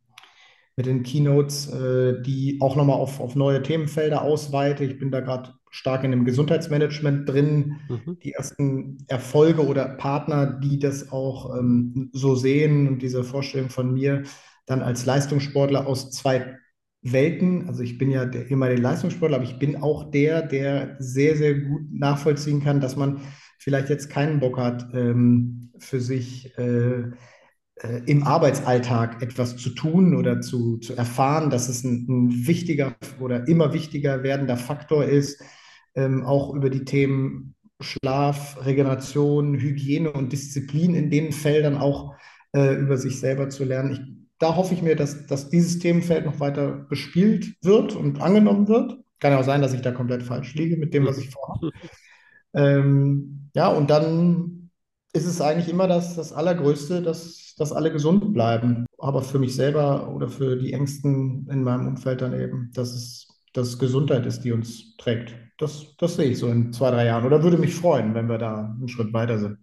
mit 0.80 0.86
den 0.86 1.04
Keynotes, 1.04 1.68
äh, 1.74 2.22
die 2.22 2.58
auch 2.62 2.78
nochmal 2.78 2.96
auf, 2.96 3.20
auf 3.20 3.36
neue 3.36 3.62
Themenfelder 3.62 4.22
ausweite. 4.22 4.86
Ich 4.86 4.98
bin 4.98 5.12
da 5.12 5.20
gerade 5.20 5.54
stark 5.70 6.04
in 6.04 6.12
dem 6.12 6.26
Gesundheitsmanagement 6.26 7.30
drin. 7.30 7.78
Mhm. 7.90 8.18
Die 8.24 8.34
ersten 8.34 8.98
Erfolge 9.08 9.66
oder 9.66 9.86
Partner, 9.90 10.46
die 10.46 10.80
das 10.80 11.12
auch 11.12 11.58
ähm, 11.58 12.10
so 12.14 12.36
sehen 12.36 12.88
und 12.88 13.02
diese 13.02 13.24
Vorstellung 13.24 13.70
von 13.70 13.94
mir 13.94 14.24
dann 14.66 14.82
als 14.82 15.06
Leistungssportler 15.06 15.88
aus 15.88 16.12
zwei 16.12 16.58
Welten. 17.02 17.68
Also 17.68 17.82
ich 17.82 17.98
bin 17.98 18.12
ja 18.12 18.26
der 18.26 18.50
ehemalige 18.50 18.82
Leistungssportler, 18.82 19.38
aber 19.38 19.46
ich 19.46 19.60
bin 19.60 19.78
auch 19.78 20.12
der, 20.12 20.42
der 20.42 20.96
sehr, 21.00 21.36
sehr 21.36 21.56
gut 21.56 21.82
nachvollziehen 21.92 22.64
kann, 22.64 22.82
dass 22.82 22.96
man 22.96 23.22
vielleicht 23.58 23.90
jetzt 23.90 24.10
keinen 24.10 24.40
Bock 24.40 24.58
hat, 24.58 24.94
ähm, 24.94 25.72
für 25.78 26.02
sich 26.02 26.58
äh, 26.58 27.04
äh, 27.82 28.02
im 28.06 28.24
Arbeitsalltag 28.24 29.22
etwas 29.22 29.56
zu 29.58 29.70
tun 29.70 30.16
oder 30.16 30.42
zu, 30.42 30.78
zu 30.78 30.96
erfahren, 30.96 31.50
dass 31.50 31.70
es 31.70 31.84
ein, 31.84 32.06
ein 32.10 32.48
wichtiger 32.48 32.96
oder 33.20 33.48
immer 33.48 33.74
wichtiger 33.74 34.24
werdender 34.24 34.58
Faktor 34.58 35.06
ist, 35.06 35.42
ähm, 35.96 36.26
auch 36.26 36.54
über 36.54 36.70
die 36.70 36.86
Themen 36.86 37.56
Schlaf, 37.82 38.66
Regeneration, 38.66 39.56
Hygiene 39.56 40.12
und 40.12 40.34
Disziplin 40.34 40.96
in 40.96 41.10
den 41.10 41.32
Feldern 41.32 41.78
auch 41.78 42.16
äh, 42.54 42.76
über 42.76 42.98
sich 42.98 43.20
selber 43.20 43.50
zu 43.50 43.64
lernen. 43.64 43.92
Ich, 43.92 44.02
da 44.40 44.56
hoffe 44.56 44.74
ich 44.74 44.82
mir, 44.82 44.96
dass, 44.96 45.28
dass 45.28 45.50
dieses 45.50 45.80
Themenfeld 45.80 46.26
noch 46.26 46.40
weiter 46.40 46.72
bespielt 46.90 47.56
wird 47.62 47.96
und 47.96 48.22
angenommen 48.22 48.68
wird. 48.68 48.98
Kann 49.20 49.32
ja 49.32 49.40
auch 49.40 49.46
sein, 49.46 49.62
dass 49.62 49.74
ich 49.74 49.82
da 49.82 49.92
komplett 49.92 50.24
falsch 50.24 50.54
liege 50.56 50.78
mit 50.78 50.94
dem, 50.94 51.06
was 51.06 51.18
ich 51.18 51.30
vorhabe. 51.30 51.72
Ähm, 52.52 53.52
ja, 53.54 53.68
und 53.68 53.92
dann 53.92 54.72
ist 55.14 55.26
es 55.26 55.40
eigentlich 55.40 55.70
immer 55.70 55.88
das, 55.88 56.16
das 56.16 56.34
Allergrößte, 56.34 57.04
dass, 57.04 57.54
dass 57.60 57.72
alle 57.72 57.92
gesund 57.92 58.34
bleiben. 58.34 58.88
Aber 58.98 59.22
für 59.22 59.38
mich 59.38 59.56
selber 59.56 60.12
oder 60.14 60.30
für 60.30 60.56
die 60.56 60.74
Ängsten 60.74 61.48
in 61.50 61.64
meinem 61.64 61.88
Umfeld 61.88 62.22
dann 62.22 62.34
eben, 62.34 62.72
dass 62.74 62.94
es, 62.94 63.28
dass 63.54 63.68
es 63.68 63.78
Gesundheit 63.78 64.26
ist, 64.26 64.42
die 64.42 64.52
uns 64.52 64.98
trägt. 64.98 65.36
Das, 65.60 65.94
das 65.98 66.16
sehe 66.16 66.32
ich 66.32 66.40
so 66.40 66.48
in 66.48 66.72
zwei, 66.72 66.90
drei 66.90 67.06
Jahren. 67.06 67.26
Oder 67.26 67.44
würde 67.44 67.58
mich 67.58 67.76
freuen, 67.76 68.16
wenn 68.16 68.30
wir 68.30 68.38
da 68.38 68.74
einen 68.78 68.88
Schritt 68.88 69.12
weiter 69.14 69.38
sind. 69.38 69.60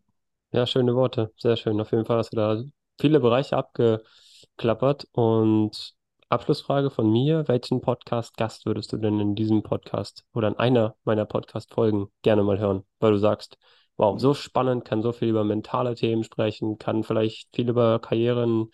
Ja, 0.52 0.66
schöne 0.66 0.94
Worte. 0.94 1.32
Sehr 1.38 1.56
schön. 1.56 1.80
Auf 1.80 1.90
jeden 1.90 2.04
Fall 2.04 2.18
hast 2.18 2.34
du 2.34 2.36
da 2.36 2.62
viele 3.00 3.18
Bereiche 3.18 3.56
abgeklappert. 3.56 5.08
Und 5.12 5.94
Abschlussfrage 6.28 6.90
von 6.90 7.10
mir: 7.10 7.48
Welchen 7.48 7.80
Podcast-Gast 7.80 8.66
würdest 8.66 8.92
du 8.92 8.98
denn 8.98 9.18
in 9.20 9.34
diesem 9.34 9.62
Podcast 9.62 10.24
oder 10.34 10.48
in 10.48 10.56
einer 10.56 10.96
meiner 11.04 11.24
Podcast-Folgen 11.24 12.08
gerne 12.20 12.42
mal 12.42 12.58
hören? 12.58 12.84
Weil 13.00 13.12
du 13.12 13.18
sagst, 13.18 13.56
wow, 13.96 14.20
so 14.20 14.34
spannend, 14.34 14.84
kann 14.84 15.00
so 15.00 15.12
viel 15.12 15.28
über 15.28 15.44
mentale 15.44 15.94
Themen 15.94 16.24
sprechen, 16.24 16.76
kann 16.76 17.04
vielleicht 17.04 17.56
viel 17.56 17.70
über 17.70 18.00
Karrieren 18.00 18.70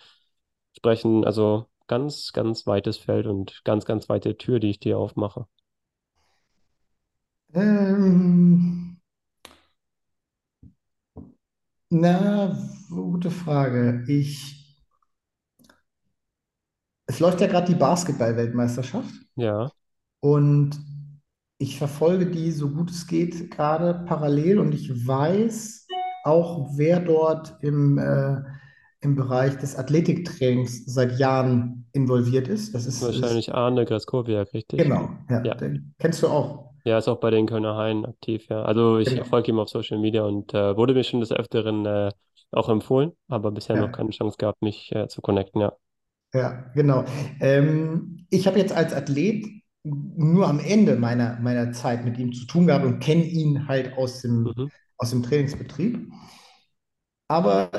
sprechen. 0.76 1.24
Also 1.24 1.66
ganz, 1.87 2.32
ganz 2.32 2.66
weites 2.66 2.98
Feld 2.98 3.26
und 3.26 3.62
ganz, 3.62 3.85
ganz 3.85 4.08
weite 4.08 4.37
Tür, 4.37 4.58
die 4.58 4.70
ich 4.70 4.80
dir 4.80 4.98
aufmache. 4.98 5.46
Ähm, 7.54 8.96
na, 11.90 12.56
gute 12.90 13.30
Frage. 13.30 14.04
Ich, 14.08 14.80
es 17.06 17.20
läuft 17.20 17.40
ja 17.40 17.46
gerade 17.46 17.66
die 17.72 17.78
Basketball-Weltmeisterschaft. 17.78 19.12
Ja, 19.36 19.70
Und 20.20 20.78
ich 21.58 21.78
verfolge 21.78 22.26
die 22.26 22.50
so 22.50 22.70
gut 22.70 22.90
es 22.90 23.06
geht 23.06 23.50
gerade 23.50 24.04
parallel 24.06 24.58
und 24.58 24.74
ich 24.74 25.06
weiß 25.06 25.86
auch, 26.24 26.70
wer 26.76 27.00
dort 27.00 27.56
im, 27.62 27.98
äh, 27.98 28.42
im 29.00 29.16
Bereich 29.16 29.56
des 29.58 29.76
Athletiktrainings 29.76 30.86
seit 30.86 31.18
Jahren 31.18 31.86
involviert 31.92 32.48
ist. 32.48 32.74
Das 32.74 32.86
ist, 32.86 33.02
ist 33.02 33.02
wahrscheinlich 33.02 33.54
Arne 33.54 33.84
Graskowiak, 33.84 34.52
richtig? 34.54 34.80
genau, 34.82 35.10
ja, 35.28 35.44
Ja. 35.44 35.54
den 35.54 35.94
kennst 35.98 36.22
du 36.22 36.28
auch. 36.28 36.71
Ja, 36.84 36.98
ist 36.98 37.08
auch 37.08 37.20
bei 37.20 37.30
den 37.30 37.46
Kölner 37.46 37.76
Haien 37.76 38.04
aktiv, 38.06 38.48
ja. 38.48 38.62
Also 38.62 38.98
ich 38.98 39.14
Genau. 39.14 39.24
folge 39.24 39.50
ihm 39.52 39.58
auf 39.60 39.68
Social 39.68 39.98
Media 39.98 40.24
und 40.24 40.52
äh, 40.54 40.76
wurde 40.76 40.94
mir 40.94 41.04
schon 41.04 41.20
des 41.20 41.30
Öfteren 41.32 41.86
äh, 41.86 42.10
auch 42.50 42.68
empfohlen, 42.68 43.12
aber 43.28 43.50
bisher 43.52 43.76
noch 43.76 43.92
Ja, 43.92 43.92
keine 43.92 44.10
Chance 44.10 44.36
gehabt, 44.36 44.62
mich 44.62 44.90
äh, 44.92 45.06
zu 45.08 45.22
connecten, 45.22 45.60
ja. 45.60 45.76
ja, 46.34 46.70
genau. 46.74 47.04
Ähm, 47.40 48.26
ich 48.30 48.46
habe 48.46 48.58
jetzt 48.58 48.72
als 48.72 48.92
Athlet 48.92 49.46
nur 49.84 50.46
am 50.48 50.60
Ende 50.60 50.96
meiner, 50.96 51.38
meiner 51.40 51.72
Zeit 51.72 52.04
mit 52.04 52.18
ihm 52.18 52.32
zu 52.32 52.46
tun 52.46 52.66
gehabt 52.66 52.84
und 52.84 53.00
kenne 53.00 53.24
ihn 53.24 53.66
halt 53.68 53.96
aus 53.96 54.22
dem, 54.22 54.56
Mhm. 54.56 54.68
aus 54.96 55.10
dem 55.10 55.22
Trainingsbetrieb. 55.22 56.08
Aber 57.28 57.70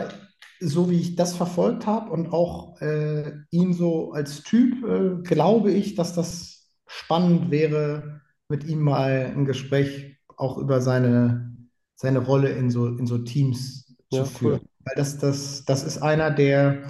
so 0.60 0.90
wie 0.90 1.00
ich 1.00 1.16
das 1.16 1.36
verfolgt 1.36 1.86
habe 1.86 2.12
und 2.12 2.32
auch 2.34 2.80
äh, 2.82 3.32
ihn 3.52 3.74
so 3.74 4.12
als 4.14 4.44
Typ, 4.44 4.84
äh, 4.86 5.22
glaube 5.24 5.72
ich, 5.72 5.96
dass 5.96 6.14
das 6.16 6.70
spannend 6.88 7.52
wäre, 7.52 8.22
mit 8.54 8.64
ihm 8.66 8.82
mal 8.82 9.34
ein 9.36 9.46
Gespräch 9.46 10.18
auch 10.38 10.60
über 10.60 10.80
seine, 10.80 11.58
seine 11.96 12.20
Rolle 12.20 12.50
in 12.50 12.70
so, 12.70 12.86
in 12.88 13.08
so 13.08 13.18
Teams 13.18 13.96
zu 14.12 14.24
Ja, 14.24 14.26
führen. 14.26 14.60
cool. 14.60 14.62
Weil 14.86 14.94
das, 14.96 15.18
das, 15.18 15.66
das 15.66 15.84
ist 15.84 15.98
einer, 16.04 16.30
der, 16.30 16.84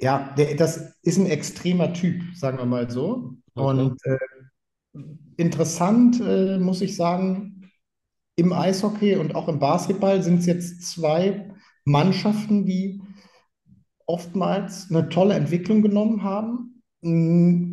ja, 0.00 0.34
der, 0.36 0.54
das 0.56 0.94
ist 1.02 1.18
ein 1.18 1.26
extremer 1.26 1.92
Typ, 1.92 2.22
sagen 2.34 2.58
wir 2.58 2.66
mal 2.66 2.90
so. 2.90 3.36
Okay. 3.56 3.94
Und 3.94 3.98
äh, 4.04 4.18
interessant, 5.36 6.20
äh, 6.20 6.58
muss 6.58 6.80
ich 6.80 6.96
sagen, 6.96 7.70
im 8.36 8.52
Eishockey 8.52 9.16
und 9.16 9.34
auch 9.34 9.48
im 9.48 9.58
Basketball 9.58 10.22
sind 10.22 10.40
es 10.40 10.46
jetzt 10.46 10.82
zwei 10.82 11.50
Mannschaften, 11.84 12.66
die 12.66 13.02
oftmals 14.06 14.90
eine 14.90 15.08
tolle 15.08 15.34
Entwicklung 15.34 15.82
genommen 15.82 16.22
haben, 16.22 16.73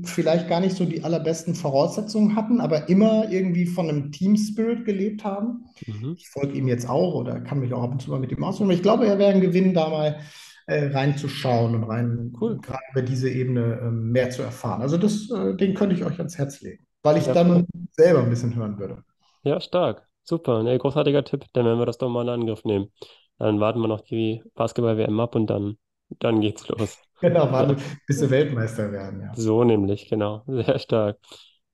vielleicht 0.06 0.50
gar 0.50 0.60
nicht 0.60 0.76
so 0.76 0.86
die 0.86 1.04
allerbesten 1.04 1.56
Voraussetzungen 1.56 2.36
hatten, 2.36 2.60
aber 2.62 2.90
immer 2.90 3.30
irgendwie 3.32 3.66
von 3.66 3.90
einem 3.90 4.12
Team 4.12 4.36
Spirit 4.38 4.86
gelebt 4.86 5.24
haben. 5.24 5.66
Mhm. 5.88 6.16
Ich 6.16 6.30
folge 6.30 6.54
ihm 6.58 6.68
jetzt 6.68 6.88
auch 6.90 7.16
oder 7.16 7.40
kann 7.42 7.60
mich 7.60 7.74
auch 7.74 7.84
ab 7.84 7.92
und 7.92 8.02
zu 8.02 8.12
mal 8.12 8.20
mit 8.20 8.32
ihm. 8.32 8.44
Aber 8.44 8.70
ich 8.72 8.82
glaube, 8.82 9.08
er 9.08 9.18
wäre 9.20 9.34
ein 9.34 9.42
Gewinn, 9.42 9.74
da 9.74 9.90
mal 9.90 10.20
äh, 10.68 10.88
reinzuschauen 10.88 11.76
und 11.76 11.84
rein 11.84 12.34
Cool. 12.40 12.62
gerade 12.62 12.84
über 12.92 13.02
diese 13.02 13.30
Ebene 13.30 13.80
ähm, 13.82 14.12
mehr 14.12 14.30
zu 14.30 14.42
erfahren. 14.44 14.82
Also 14.82 14.98
das, 14.98 15.30
äh, 15.32 15.56
den 15.56 15.74
könnte 15.74 15.96
ich 15.96 16.04
euch 16.04 16.18
ans 16.20 16.38
Herz 16.38 16.62
legen, 16.62 16.86
weil 17.04 17.18
ich 17.18 17.26
Ja, 17.26 17.32
dann 17.32 17.66
cool. 17.66 17.66
selber 17.92 18.20
ein 18.24 18.30
bisschen 18.30 18.56
hören 18.56 18.78
würde. 18.78 19.04
Ja, 19.44 19.60
stark. 19.62 20.08
Super. 20.24 20.64
Nee, 20.64 20.78
großartiger 20.78 21.24
Tipp. 21.24 21.46
Dann 21.54 21.66
werden 21.66 21.80
wir 21.80 21.86
das 21.86 21.98
doch 21.98 22.10
mal 22.10 22.24
in 22.24 22.30
Angriff 22.30 22.64
nehmen. 22.64 22.92
Dann 23.38 23.60
warten 23.60 23.80
wir 23.82 23.88
noch 23.88 24.02
die 24.02 24.44
Basketball-WM 24.56 25.20
ab 25.20 25.36
und 25.36 25.48
dann, 25.48 25.78
dann 26.20 26.42
geht's 26.42 26.68
los. 26.68 27.02
Genau, 27.22 27.52
warte, 27.52 27.78
bis 28.08 28.20
sie 28.20 28.30
Weltmeister 28.30 28.92
werden, 28.92 29.22
ja. 29.22 29.32
So 29.36 29.64
nämlich, 29.64 30.10
genau. 30.10 30.44
Sehr 30.48 30.80
stark. 30.80 31.18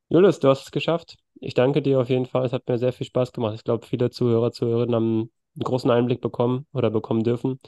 Julius, 0.09 0.39
du 0.39 0.49
hast 0.49 0.63
es 0.63 0.71
geschafft. 0.71 1.17
Ich 1.39 1.53
danke 1.53 1.81
dir 1.81 1.99
auf 1.99 2.09
jeden 2.09 2.25
Fall. 2.25 2.45
Es 2.45 2.53
hat 2.53 2.67
mir 2.67 2.77
sehr 2.77 2.93
viel 2.93 3.07
Spaß 3.07 3.31
gemacht. 3.31 3.55
Ich 3.55 3.63
glaube, 3.63 3.85
viele 3.85 4.09
Zuhörer, 4.09 4.51
Zuhörerinnen 4.51 4.95
haben 4.95 5.19
einen 5.55 5.63
großen 5.63 5.89
Einblick 5.91 6.21
bekommen 6.21 6.65
oder 6.73 6.89
bekommen 6.89 7.23
dürfen, 7.23 7.59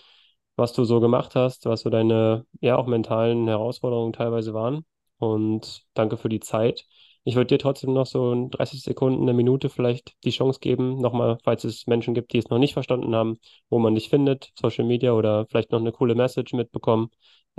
was 0.56 0.74
du 0.74 0.84
so 0.84 1.00
gemacht 1.00 1.36
hast, 1.36 1.66
was 1.66 1.82
so 1.82 1.90
deine, 1.90 2.46
ja, 2.62 2.78
auch 2.78 2.88
mentalen 2.88 3.48
Herausforderungen 3.48 4.14
teilweise 4.14 4.54
waren. 4.54 4.86
Und 5.18 5.84
danke 5.94 6.18
für 6.18 6.30
die 6.30 6.40
Zeit. 6.40 6.86
Ich 7.26 7.36
würde 7.36 7.48
dir 7.48 7.60
trotzdem 7.60 7.94
noch 7.94 8.06
so 8.06 8.32
in 8.32 8.50
30 8.50 8.82
Sekunden, 8.82 9.22
eine 9.24 9.34
Minute 9.34 9.70
vielleicht 9.70 10.14
die 10.24 10.32
Chance 10.32 10.60
geben, 10.62 11.00
nochmal, 11.02 11.38
falls 11.44 11.64
es 11.66 11.86
Menschen 11.86 12.14
gibt, 12.14 12.34
die 12.34 12.38
es 12.38 12.50
noch 12.50 12.58
nicht 12.60 12.74
verstanden 12.74 13.14
haben, 13.14 13.38
wo 13.70 13.80
man 13.80 13.96
dich 13.96 14.10
findet, 14.10 14.52
Social 14.56 14.86
Media 14.86 15.12
oder 15.14 15.46
vielleicht 15.48 15.72
noch 15.72 15.80
eine 15.80 15.92
coole 15.92 16.16
Message 16.16 16.54
mitbekommen. 16.54 17.10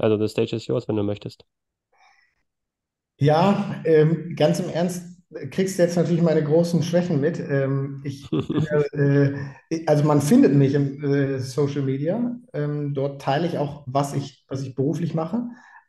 Also, 0.01 0.19
the 0.19 0.29
stage 0.29 0.55
is 0.55 0.67
yours, 0.67 0.89
wenn 0.89 0.97
du 0.97 1.03
möchtest. 1.03 1.45
Ja, 3.19 3.83
ähm, 3.85 4.35
ganz 4.35 4.61
im 4.61 4.71
Ernst, 4.71 5.05
kriegst 5.51 5.79
du 5.79 5.83
jetzt 5.83 5.97
natürlich 5.97 6.23
meine 6.23 6.43
großen 6.43 6.83
Schwächen 6.83 7.21
mit. 7.21 7.39
Ähm, 7.39 8.01
ich 8.05 8.27
äh, 8.93 9.33
also 9.87 10.05
man 10.05 10.21
findet 10.21 10.55
mich 10.55 10.75
im 10.75 11.05
äh, 11.05 11.39
Social 11.39 11.83
Media. 11.83 12.37
Ähm, 12.53 12.95
dort 12.95 13.21
teile 13.21 13.47
ich 13.47 13.59
auch, 13.59 13.85
was 13.87 14.15
ich, 14.15 14.45
was 14.49 14.63
ich 14.63 14.75
beruflich 14.75 15.15
mache. 15.15 15.45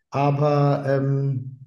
Aber 0.09 0.83
ähm, 0.87 1.59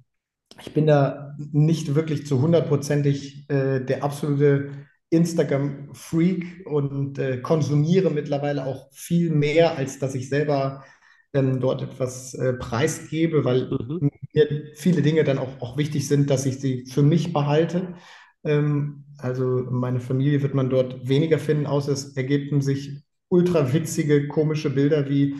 ich 0.61 0.73
bin 0.73 0.87
da 0.87 1.35
nicht 1.51 1.95
wirklich 1.95 2.25
zu 2.25 2.41
hundertprozentig 2.41 3.49
äh, 3.49 3.79
der 3.81 4.03
absolute 4.03 4.71
Instagram-Freak 5.09 6.65
und 6.65 7.19
äh, 7.19 7.37
konsumiere 7.41 8.09
mittlerweile 8.09 8.65
auch 8.65 8.89
viel 8.91 9.31
mehr, 9.31 9.77
als 9.77 9.99
dass 9.99 10.15
ich 10.15 10.29
selber 10.29 10.83
ähm, 11.33 11.59
dort 11.59 11.81
etwas 11.81 12.33
äh, 12.35 12.53
preisgebe, 12.53 13.43
weil 13.45 13.75
Mhm. 13.87 14.09
mir 14.33 14.71
viele 14.75 15.01
Dinge 15.01 15.23
dann 15.23 15.37
auch, 15.39 15.61
auch 15.61 15.77
wichtig 15.77 16.07
sind, 16.07 16.29
dass 16.29 16.45
ich 16.45 16.59
sie 16.59 16.85
für 16.85 17.03
mich 17.03 17.33
behalte. 17.33 17.95
Ähm, 18.43 19.05
also 19.17 19.45
meine 19.69 19.99
Familie 19.99 20.41
wird 20.41 20.53
man 20.53 20.69
dort 20.69 21.07
weniger 21.07 21.39
finden, 21.39 21.65
außer 21.67 21.91
es 21.91 22.15
ergeben 22.17 22.61
sich 22.61 23.03
ultra 23.29 23.73
witzige, 23.73 24.27
komische 24.27 24.69
Bilder 24.69 25.09
wie 25.09 25.35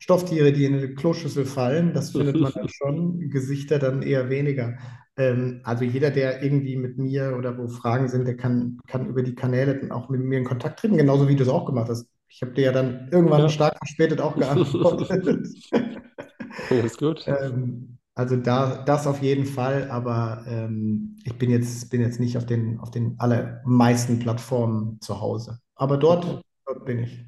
Stofftiere, 0.00 0.52
die 0.52 0.64
in 0.64 0.74
eine 0.74 0.94
Kloschüssel 0.94 1.44
fallen. 1.44 1.92
Das 1.92 2.10
findet 2.14 2.40
man 2.40 2.52
dann 2.54 2.68
schon, 2.68 3.30
Gesichter 3.30 3.78
dann 3.78 4.02
eher 4.02 4.30
weniger. 4.30 4.78
Ähm, 5.16 5.60
also 5.64 5.84
jeder, 5.84 6.10
der 6.10 6.42
irgendwie 6.42 6.76
mit 6.76 6.98
mir 6.98 7.34
oder 7.36 7.58
wo 7.58 7.68
Fragen 7.68 8.08
sind, 8.08 8.24
der 8.26 8.36
kann, 8.36 8.78
kann 8.86 9.06
über 9.06 9.22
die 9.22 9.34
Kanäle 9.34 9.76
dann 9.78 9.90
auch 9.90 10.08
mit 10.08 10.20
mir 10.20 10.38
in 10.38 10.44
Kontakt 10.44 10.78
treten, 10.80 10.96
genauso 10.96 11.28
wie 11.28 11.36
du 11.36 11.42
es 11.42 11.48
auch 11.48 11.66
gemacht 11.66 11.88
hast. 11.90 12.08
Ich 12.28 12.42
habe 12.42 12.52
dir 12.52 12.66
ja 12.66 12.72
dann 12.72 13.08
irgendwann 13.10 13.48
Ja. 13.48 13.48
stark 13.48 13.76
verspätet 13.78 14.20
auch 14.20 14.38
geantwortet. 14.38 15.08
Alles 16.70 16.96
gut. 16.96 17.26
Ähm, 17.26 17.98
also 18.14 18.36
da, 18.36 18.82
das 18.84 19.06
auf 19.06 19.22
jeden 19.22 19.46
Fall, 19.46 19.90
aber 19.90 20.44
ähm, 20.48 21.16
ich 21.24 21.38
bin 21.38 21.50
jetzt, 21.50 21.88
bin 21.90 22.00
jetzt 22.00 22.18
nicht 22.20 22.36
auf 22.36 22.46
den, 22.46 22.80
auf 22.80 22.90
den 22.90 23.18
allermeisten 23.20 24.18
Plattformen 24.18 25.00
zu 25.00 25.20
Hause. 25.20 25.60
Aber 25.74 25.96
dort, 25.98 26.24
Okay. 26.24 26.42
dort 26.66 26.84
bin 26.84 26.98
ich. 27.00 27.24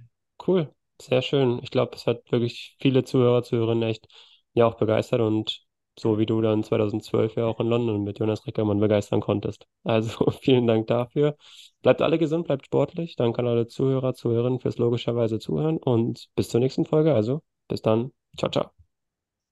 Cool. 0.46 0.74
Sehr 1.00 1.22
schön. 1.22 1.60
Ich 1.62 1.70
glaube, 1.70 1.94
es 1.96 2.06
hat 2.06 2.30
wirklich 2.32 2.76
viele 2.80 3.04
Zuhörer, 3.04 3.42
Zuhörerinnen 3.42 3.88
echt 3.88 4.08
ja 4.54 4.66
auch 4.66 4.76
begeistert 4.76 5.20
und 5.20 5.64
so 6.00 6.18
wie 6.18 6.26
du 6.26 6.40
dann 6.40 6.62
2012 6.64 7.36
ja 7.36 7.46
auch 7.46 7.60
in 7.60 7.66
London 7.66 8.02
mit 8.04 8.18
Jonas 8.18 8.46
Reckermann 8.46 8.80
begeistern 8.80 9.20
konntest. 9.20 9.66
Also 9.84 10.30
vielen 10.42 10.66
Dank 10.66 10.86
dafür. 10.86 11.36
Bleibt 11.82 12.02
alle 12.02 12.18
gesund, 12.18 12.46
bleibt 12.46 12.66
sportlich. 12.66 13.16
Danke 13.16 13.40
an 13.40 13.48
alle 13.48 13.66
Zuhörer, 13.66 14.14
Zuhörerinnen 14.14 14.60
fürs 14.60 14.78
logischerweise 14.78 15.38
Zuhören 15.38 15.78
und 15.78 16.28
bis 16.36 16.48
zur 16.48 16.60
nächsten 16.60 16.84
Folge. 16.84 17.14
Also 17.14 17.42
bis 17.68 17.82
dann. 17.82 18.12
Ciao, 18.36 18.50
ciao. 18.50 18.70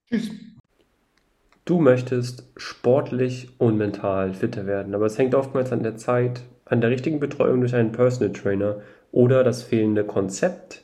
Tschüss. 0.09 0.31
Du 1.65 1.79
möchtest 1.79 2.45
sportlich 2.57 3.49
und 3.59 3.77
mental 3.77 4.33
fitter 4.33 4.65
werden, 4.65 4.95
aber 4.95 5.05
es 5.05 5.19
hängt 5.19 5.35
oftmals 5.35 5.71
an 5.71 5.83
der 5.83 5.97
Zeit, 5.97 6.41
an 6.65 6.81
der 6.81 6.89
richtigen 6.89 7.19
Betreuung 7.19 7.59
durch 7.61 7.75
einen 7.75 7.91
Personal 7.91 8.33
Trainer 8.33 8.81
oder 9.11 9.43
das 9.43 9.61
fehlende 9.61 10.03
Konzept. 10.03 10.83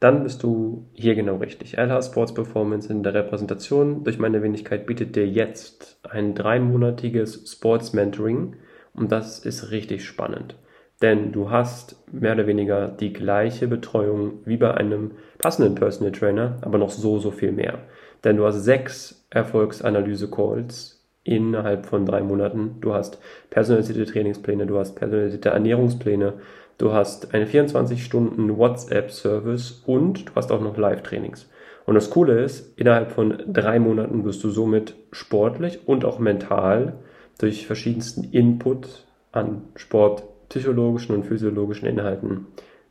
Dann 0.00 0.22
bist 0.22 0.42
du 0.44 0.86
hier 0.92 1.14
genau 1.16 1.36
richtig. 1.36 1.76
LH 1.76 2.02
Sports 2.02 2.32
Performance 2.32 2.92
in 2.92 3.02
der 3.02 3.14
Repräsentation 3.14 4.04
durch 4.04 4.18
meine 4.18 4.42
Wenigkeit 4.42 4.86
bietet 4.86 5.16
dir 5.16 5.26
jetzt 5.26 6.00
ein 6.08 6.34
dreimonatiges 6.34 7.50
Sports 7.50 7.92
Mentoring 7.92 8.56
und 8.94 9.10
das 9.10 9.40
ist 9.40 9.70
richtig 9.70 10.04
spannend. 10.04 10.56
Denn 11.02 11.32
du 11.32 11.50
hast 11.50 11.96
mehr 12.12 12.34
oder 12.34 12.46
weniger 12.46 12.88
die 12.88 13.12
gleiche 13.12 13.68
Betreuung 13.68 14.40
wie 14.44 14.56
bei 14.56 14.74
einem 14.74 15.12
passenden 15.38 15.74
Personal 15.74 16.12
Trainer, 16.12 16.58
aber 16.62 16.78
noch 16.78 16.90
so, 16.90 17.18
so 17.18 17.30
viel 17.30 17.52
mehr. 17.52 17.80
Denn 18.24 18.36
du 18.36 18.44
hast 18.44 18.64
sechs 18.64 19.26
Erfolgsanalyse-Calls 19.30 20.98
innerhalb 21.22 21.86
von 21.86 22.06
drei 22.06 22.22
Monaten. 22.22 22.80
Du 22.80 22.94
hast 22.94 23.20
personalisierte 23.50 24.06
Trainingspläne, 24.06 24.66
du 24.66 24.78
hast 24.78 24.96
personalisierte 24.96 25.50
Ernährungspläne, 25.50 26.34
du 26.78 26.92
hast 26.92 27.34
eine 27.34 27.46
24-Stunden 27.46 28.56
WhatsApp-Service 28.56 29.82
und 29.86 30.28
du 30.28 30.34
hast 30.34 30.50
auch 30.50 30.60
noch 30.60 30.76
Live-Trainings. 30.76 31.48
Und 31.84 31.94
das 31.94 32.10
Coole 32.10 32.42
ist, 32.42 32.78
innerhalb 32.78 33.12
von 33.12 33.42
drei 33.46 33.78
Monaten 33.78 34.24
wirst 34.24 34.44
du 34.44 34.50
somit 34.50 34.94
sportlich 35.10 35.80
und 35.86 36.04
auch 36.04 36.18
mental 36.18 36.98
durch 37.38 37.66
verschiedensten 37.66 38.24
Input 38.24 39.06
an 39.32 39.62
sportpsychologischen 39.74 41.14
und 41.14 41.24
physiologischen 41.24 41.86
Inhalten 41.86 42.46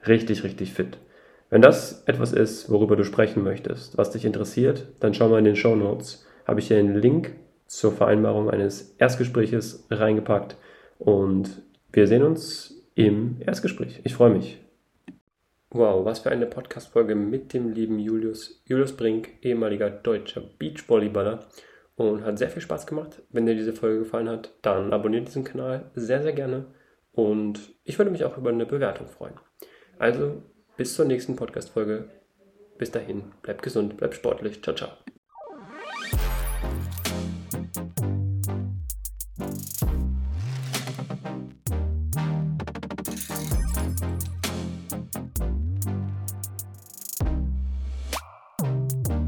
richtig, 0.07 0.43
richtig 0.43 0.73
fit. 0.73 0.97
Wenn 1.49 1.61
das 1.61 2.03
etwas 2.07 2.33
ist, 2.33 2.69
worüber 2.69 2.95
du 2.95 3.05
sprechen 3.05 3.43
möchtest, 3.43 3.97
was 3.97 4.11
dich 4.11 4.25
interessiert, 4.25 4.87
dann 4.99 5.13
schau 5.13 5.29
mal 5.29 5.39
in 5.39 5.45
den 5.45 5.55
Show 5.55 5.75
Notes. 5.75 6.25
Habe 6.45 6.59
ich 6.59 6.67
hier 6.67 6.77
einen 6.77 6.99
Link 6.99 7.35
zur 7.67 7.91
Vereinbarung 7.91 8.49
eines 8.49 8.95
Erstgespräches 8.97 9.85
reingepackt 9.89 10.57
und 10.99 11.61
wir 11.91 12.07
sehen 12.07 12.23
uns 12.23 12.76
im 12.97 13.37
Erstgespräch. 13.39 14.01
Ich 14.03 14.15
freue 14.15 14.31
mich. 14.31 14.57
Wow, 15.69 16.03
was 16.03 16.19
für 16.19 16.31
eine 16.31 16.47
Podcast-Folge 16.47 17.13
mit 17.13 17.53
dem 17.53 17.71
lieben 17.71 17.99
Julius. 17.99 18.63
Julius 18.65 18.97
Brink, 18.97 19.29
ehemaliger 19.43 19.91
deutscher 19.91 20.41
Beachvolleyballer 20.41 21.45
und 21.95 22.23
hat 22.23 22.39
sehr 22.39 22.49
viel 22.49 22.63
Spaß 22.63 22.87
gemacht. 22.87 23.21
Wenn 23.29 23.45
dir 23.45 23.53
diese 23.53 23.73
Folge 23.73 23.99
gefallen 23.99 24.29
hat, 24.29 24.51
dann 24.63 24.93
abonniert 24.93 25.27
diesen 25.27 25.43
Kanal 25.43 25.91
sehr, 25.93 26.23
sehr 26.23 26.33
gerne 26.33 26.65
und 27.11 27.75
ich 27.83 27.99
würde 27.99 28.09
mich 28.09 28.23
auch 28.25 28.37
über 28.37 28.49
eine 28.49 28.65
Bewertung 28.65 29.07
freuen. 29.07 29.35
Also 29.99 30.41
bis 30.75 30.95
zur 30.95 31.05
nächsten 31.05 31.35
Podcast-Folge. 31.35 32.09
Bis 32.79 32.89
dahin, 32.89 33.25
bleib 33.43 33.61
gesund, 33.61 33.97
bleib 33.97 34.15
sportlich. 34.15 34.63
Ciao, 34.63 34.75
ciao. 34.75 34.89